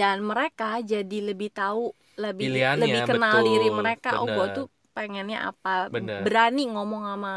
dan 0.00 0.16
mereka 0.30 0.82
jadi 0.92 1.18
lebih 1.30 1.48
tahu 1.60 1.94
lebih 2.24 2.46
Pilihannya, 2.46 2.76
lebih 2.80 3.02
kenal 3.08 3.36
betul, 3.36 3.48
diri 3.48 3.68
mereka 3.80 4.08
oh 4.20 4.28
gue 4.34 4.46
bener. 4.46 4.56
tuh 4.56 4.66
pengennya 4.96 5.38
apa 5.50 5.70
Bener. 5.92 6.22
berani 6.24 6.60
ngomong 6.72 7.02
sama 7.10 7.30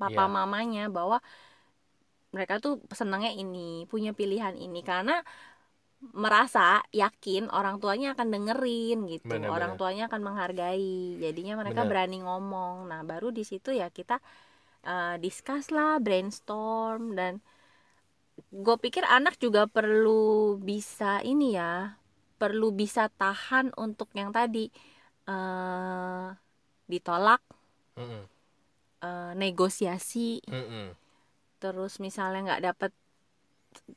papa 0.00 0.22
Iya. 0.22 0.34
mamanya 0.36 0.80
bahwa 0.96 1.16
mereka 2.34 2.54
tuh 2.64 2.72
senangnya 3.00 3.30
ini 3.42 3.58
punya 3.90 4.10
pilihan 4.18 4.54
ini 4.64 4.78
karena 4.90 5.12
merasa 6.24 6.84
yakin 7.02 7.48
orang 7.58 7.76
tuanya 7.82 8.06
akan 8.14 8.28
dengerin 8.34 8.98
gitu 9.12 9.32
Bener, 9.32 9.50
orang 9.54 9.72
bener. 9.72 9.78
tuanya 9.80 10.02
akan 10.08 10.20
menghargai 10.28 11.16
jadinya 11.24 11.54
mereka 11.62 11.80
Bener. 11.82 11.90
berani 11.90 12.16
ngomong 12.26 12.74
nah 12.90 13.00
baru 13.10 13.28
di 13.38 13.42
situ 13.50 13.70
ya 13.80 13.88
kita 13.98 14.16
eh, 14.90 15.16
discuss 15.24 15.64
lah 15.76 15.98
brainstorm 16.04 17.16
dan 17.18 17.34
gue 18.64 18.76
pikir 18.84 19.04
anak 19.16 19.34
juga 19.44 19.60
perlu 19.76 20.10
bisa 20.68 21.20
ini 21.30 21.44
ya 21.58 21.96
perlu 22.40 22.66
bisa 22.80 23.02
tahan 23.20 23.66
untuk 23.84 24.08
yang 24.18 24.30
tadi 24.36 24.68
eh 25.30 26.26
ditolak 26.92 27.40
Mm-mm, 27.96 28.28
eh, 29.02 29.32
negosiasi 29.36 30.40
mm-mm. 30.50 30.96
terus 31.62 31.92
misalnya 32.04 32.40
nggak 32.46 32.62
dapet 32.72 32.90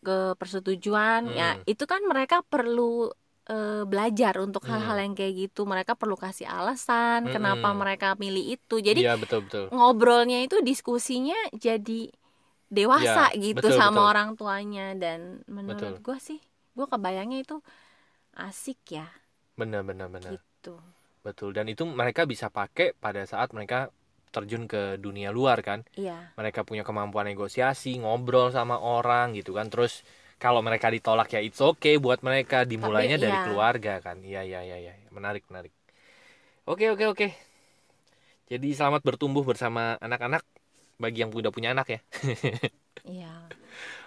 ke 0.05 0.17
persetujuan 0.39 1.21
ya 1.35 1.55
Hmm. 1.55 1.63
itu 1.67 1.83
kan 1.87 2.01
mereka 2.07 2.39
perlu 2.45 3.11
eh, 3.49 3.83
belajar 3.89 4.33
untuk 4.39 4.63
Hmm. 4.63 4.71
hal-hal 4.71 4.97
yang 5.03 5.13
kayak 5.17 5.33
gitu 5.49 5.65
mereka 5.65 5.93
perlu 5.97 6.15
kasih 6.15 6.47
alasan 6.47 7.25
Hmm. 7.25 7.33
kenapa 7.33 7.67
mereka 7.73 8.13
milih 8.15 8.55
itu 8.59 8.75
jadi 8.79 9.01
Iya 9.01 9.13
betul 9.19 9.39
betul 9.45 9.65
ngobrolnya 9.73 10.39
itu 10.45 10.57
diskusinya 10.65 11.37
jadi 11.57 12.09
dewasa 12.69 13.33
Ya, 13.33 13.39
gitu 13.39 13.67
betul, 13.69 13.77
sama 13.79 13.99
betul. 13.99 14.05
orang 14.11 14.29
tuanya 14.39 14.93
dan 14.97 15.19
menurut 15.49 15.97
gue 16.01 16.17
sih 16.21 16.39
gue 16.77 16.87
kebayangnya 16.87 17.39
itu 17.45 17.57
asik 18.37 18.79
ya 18.99 19.07
benar 19.57 19.83
benar 19.83 20.07
benar 20.09 20.33
gitu 20.33 20.75
betul. 21.25 21.51
Dan 21.51 21.67
itu 21.71 21.83
mereka 21.87 22.23
bisa 22.23 22.47
pakai 22.47 22.95
pada 22.95 23.25
saat 23.27 23.51
mereka 23.55 23.91
terjun 24.29 24.69
ke 24.69 25.01
dunia 25.01 25.33
luar 25.33 25.59
kan? 25.65 25.81
Iya. 25.97 26.33
Mereka 26.37 26.63
punya 26.63 26.85
kemampuan 26.85 27.25
negosiasi 27.27 27.97
ngobrol 27.99 28.53
sama 28.53 28.77
orang 28.77 29.33
gitu 29.33 29.57
kan? 29.57 29.67
Terus 29.67 30.05
kalau 30.39 30.63
mereka 30.63 30.87
ditolak 30.87 31.27
ya 31.33 31.41
it's 31.43 31.59
okay 31.59 31.97
buat 31.97 32.21
mereka. 32.21 32.63
Dimulainya 32.63 33.17
Tapi, 33.17 33.25
dari 33.25 33.35
iya. 33.35 33.45
keluarga 33.45 33.93
kan? 33.99 34.17
Iya 34.21 34.41
iya 34.45 34.59
iya 34.63 34.77
iya. 34.77 34.93
Menarik 35.09 35.43
menarik. 35.49 35.73
Oke 36.69 36.93
oke 36.93 37.05
oke. 37.09 37.27
Jadi 38.49 38.73
selamat 38.73 39.05
bertumbuh 39.05 39.45
bersama 39.45 39.97
anak-anak 40.01 40.41
bagi 40.97 41.21
yang 41.21 41.29
udah 41.33 41.53
punya 41.53 41.73
anak 41.73 41.87
ya. 41.89 41.99
Iya. 43.09 43.31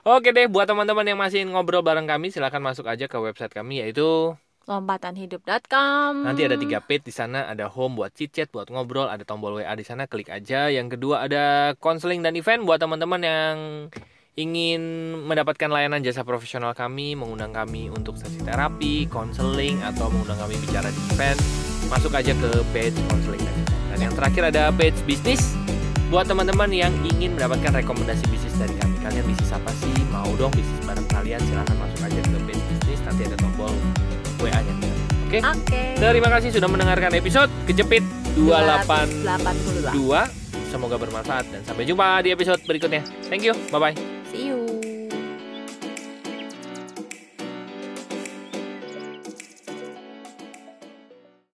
Oke 0.04 0.30
deh 0.36 0.46
buat 0.46 0.68
teman-teman 0.68 1.02
yang 1.02 1.18
masih 1.18 1.48
ngobrol 1.48 1.82
bareng 1.82 2.04
kami 2.04 2.28
silahkan 2.28 2.60
masuk 2.60 2.86
aja 2.86 3.08
ke 3.08 3.16
website 3.18 3.50
kami 3.50 3.80
yaitu 3.80 4.36
lompatanhidup.com 4.66 6.26
Nanti 6.26 6.42
ada 6.46 6.56
tiga 6.56 6.78
page 6.78 7.08
di 7.08 7.14
sana, 7.14 7.50
ada 7.50 7.66
home 7.66 7.98
buat 7.98 8.14
chit 8.14 8.30
chat, 8.30 8.48
buat 8.52 8.70
ngobrol, 8.70 9.10
ada 9.10 9.26
tombol 9.26 9.58
WA 9.58 9.74
di 9.74 9.84
sana, 9.84 10.06
klik 10.06 10.30
aja. 10.30 10.70
Yang 10.70 10.98
kedua 10.98 11.26
ada 11.26 11.74
konseling 11.78 12.22
dan 12.22 12.38
event 12.38 12.62
buat 12.62 12.78
teman-teman 12.78 13.20
yang 13.22 13.56
ingin 14.32 14.80
mendapatkan 15.28 15.68
layanan 15.68 16.00
jasa 16.00 16.24
profesional 16.24 16.72
kami, 16.72 17.12
mengundang 17.12 17.52
kami 17.52 17.92
untuk 17.92 18.16
sesi 18.16 18.40
terapi, 18.40 19.04
konseling 19.12 19.84
atau 19.84 20.08
mengundang 20.08 20.40
kami 20.40 20.56
bicara 20.64 20.88
di 20.88 21.00
event, 21.12 21.36
masuk 21.92 22.16
aja 22.16 22.32
ke 22.32 22.50
page 22.72 22.96
konseling 23.12 23.42
dan 23.44 23.54
event. 23.60 23.80
Dan 23.92 23.98
yang 24.08 24.14
terakhir 24.16 24.42
ada 24.48 24.72
page 24.72 24.96
bisnis 25.04 25.52
buat 26.08 26.24
teman-teman 26.24 26.72
yang 26.72 26.92
ingin 27.04 27.36
mendapatkan 27.36 27.84
rekomendasi 27.84 28.24
bisnis 28.32 28.56
dari 28.56 28.72
kami. 28.80 28.96
Kalian 29.04 29.24
bisnis 29.28 29.52
apa 29.52 29.72
sih? 29.76 29.92
Mau 30.08 30.32
dong 30.40 30.52
bisnis 30.56 30.80
bareng 30.88 31.08
kalian? 31.12 31.40
Silahkan 31.44 31.76
masuk 31.76 32.00
aja 32.08 32.20
ke 32.24 32.38
page 32.48 32.64
bisnis, 32.72 33.00
nanti 33.04 33.22
ada 33.28 33.36
tombol 33.36 33.72
WA-nya. 34.42 34.74
Oke? 35.30 35.38
oke 35.40 35.82
Terima 35.96 36.28
kasih 36.28 36.52
sudah 36.52 36.68
mendengarkan 36.68 37.10
episode 37.16 37.48
Kejepit 37.64 38.04
282. 38.36 39.24
282 39.96 40.42
Semoga 40.72 40.96
bermanfaat 40.96 41.44
dan 41.52 41.60
sampai 41.68 41.84
jumpa 41.84 42.24
di 42.24 42.32
episode 42.32 42.64
berikutnya. 42.64 43.04
Thank 43.28 43.44
you. 43.44 43.52
Bye 43.68 43.92
bye. 43.92 44.91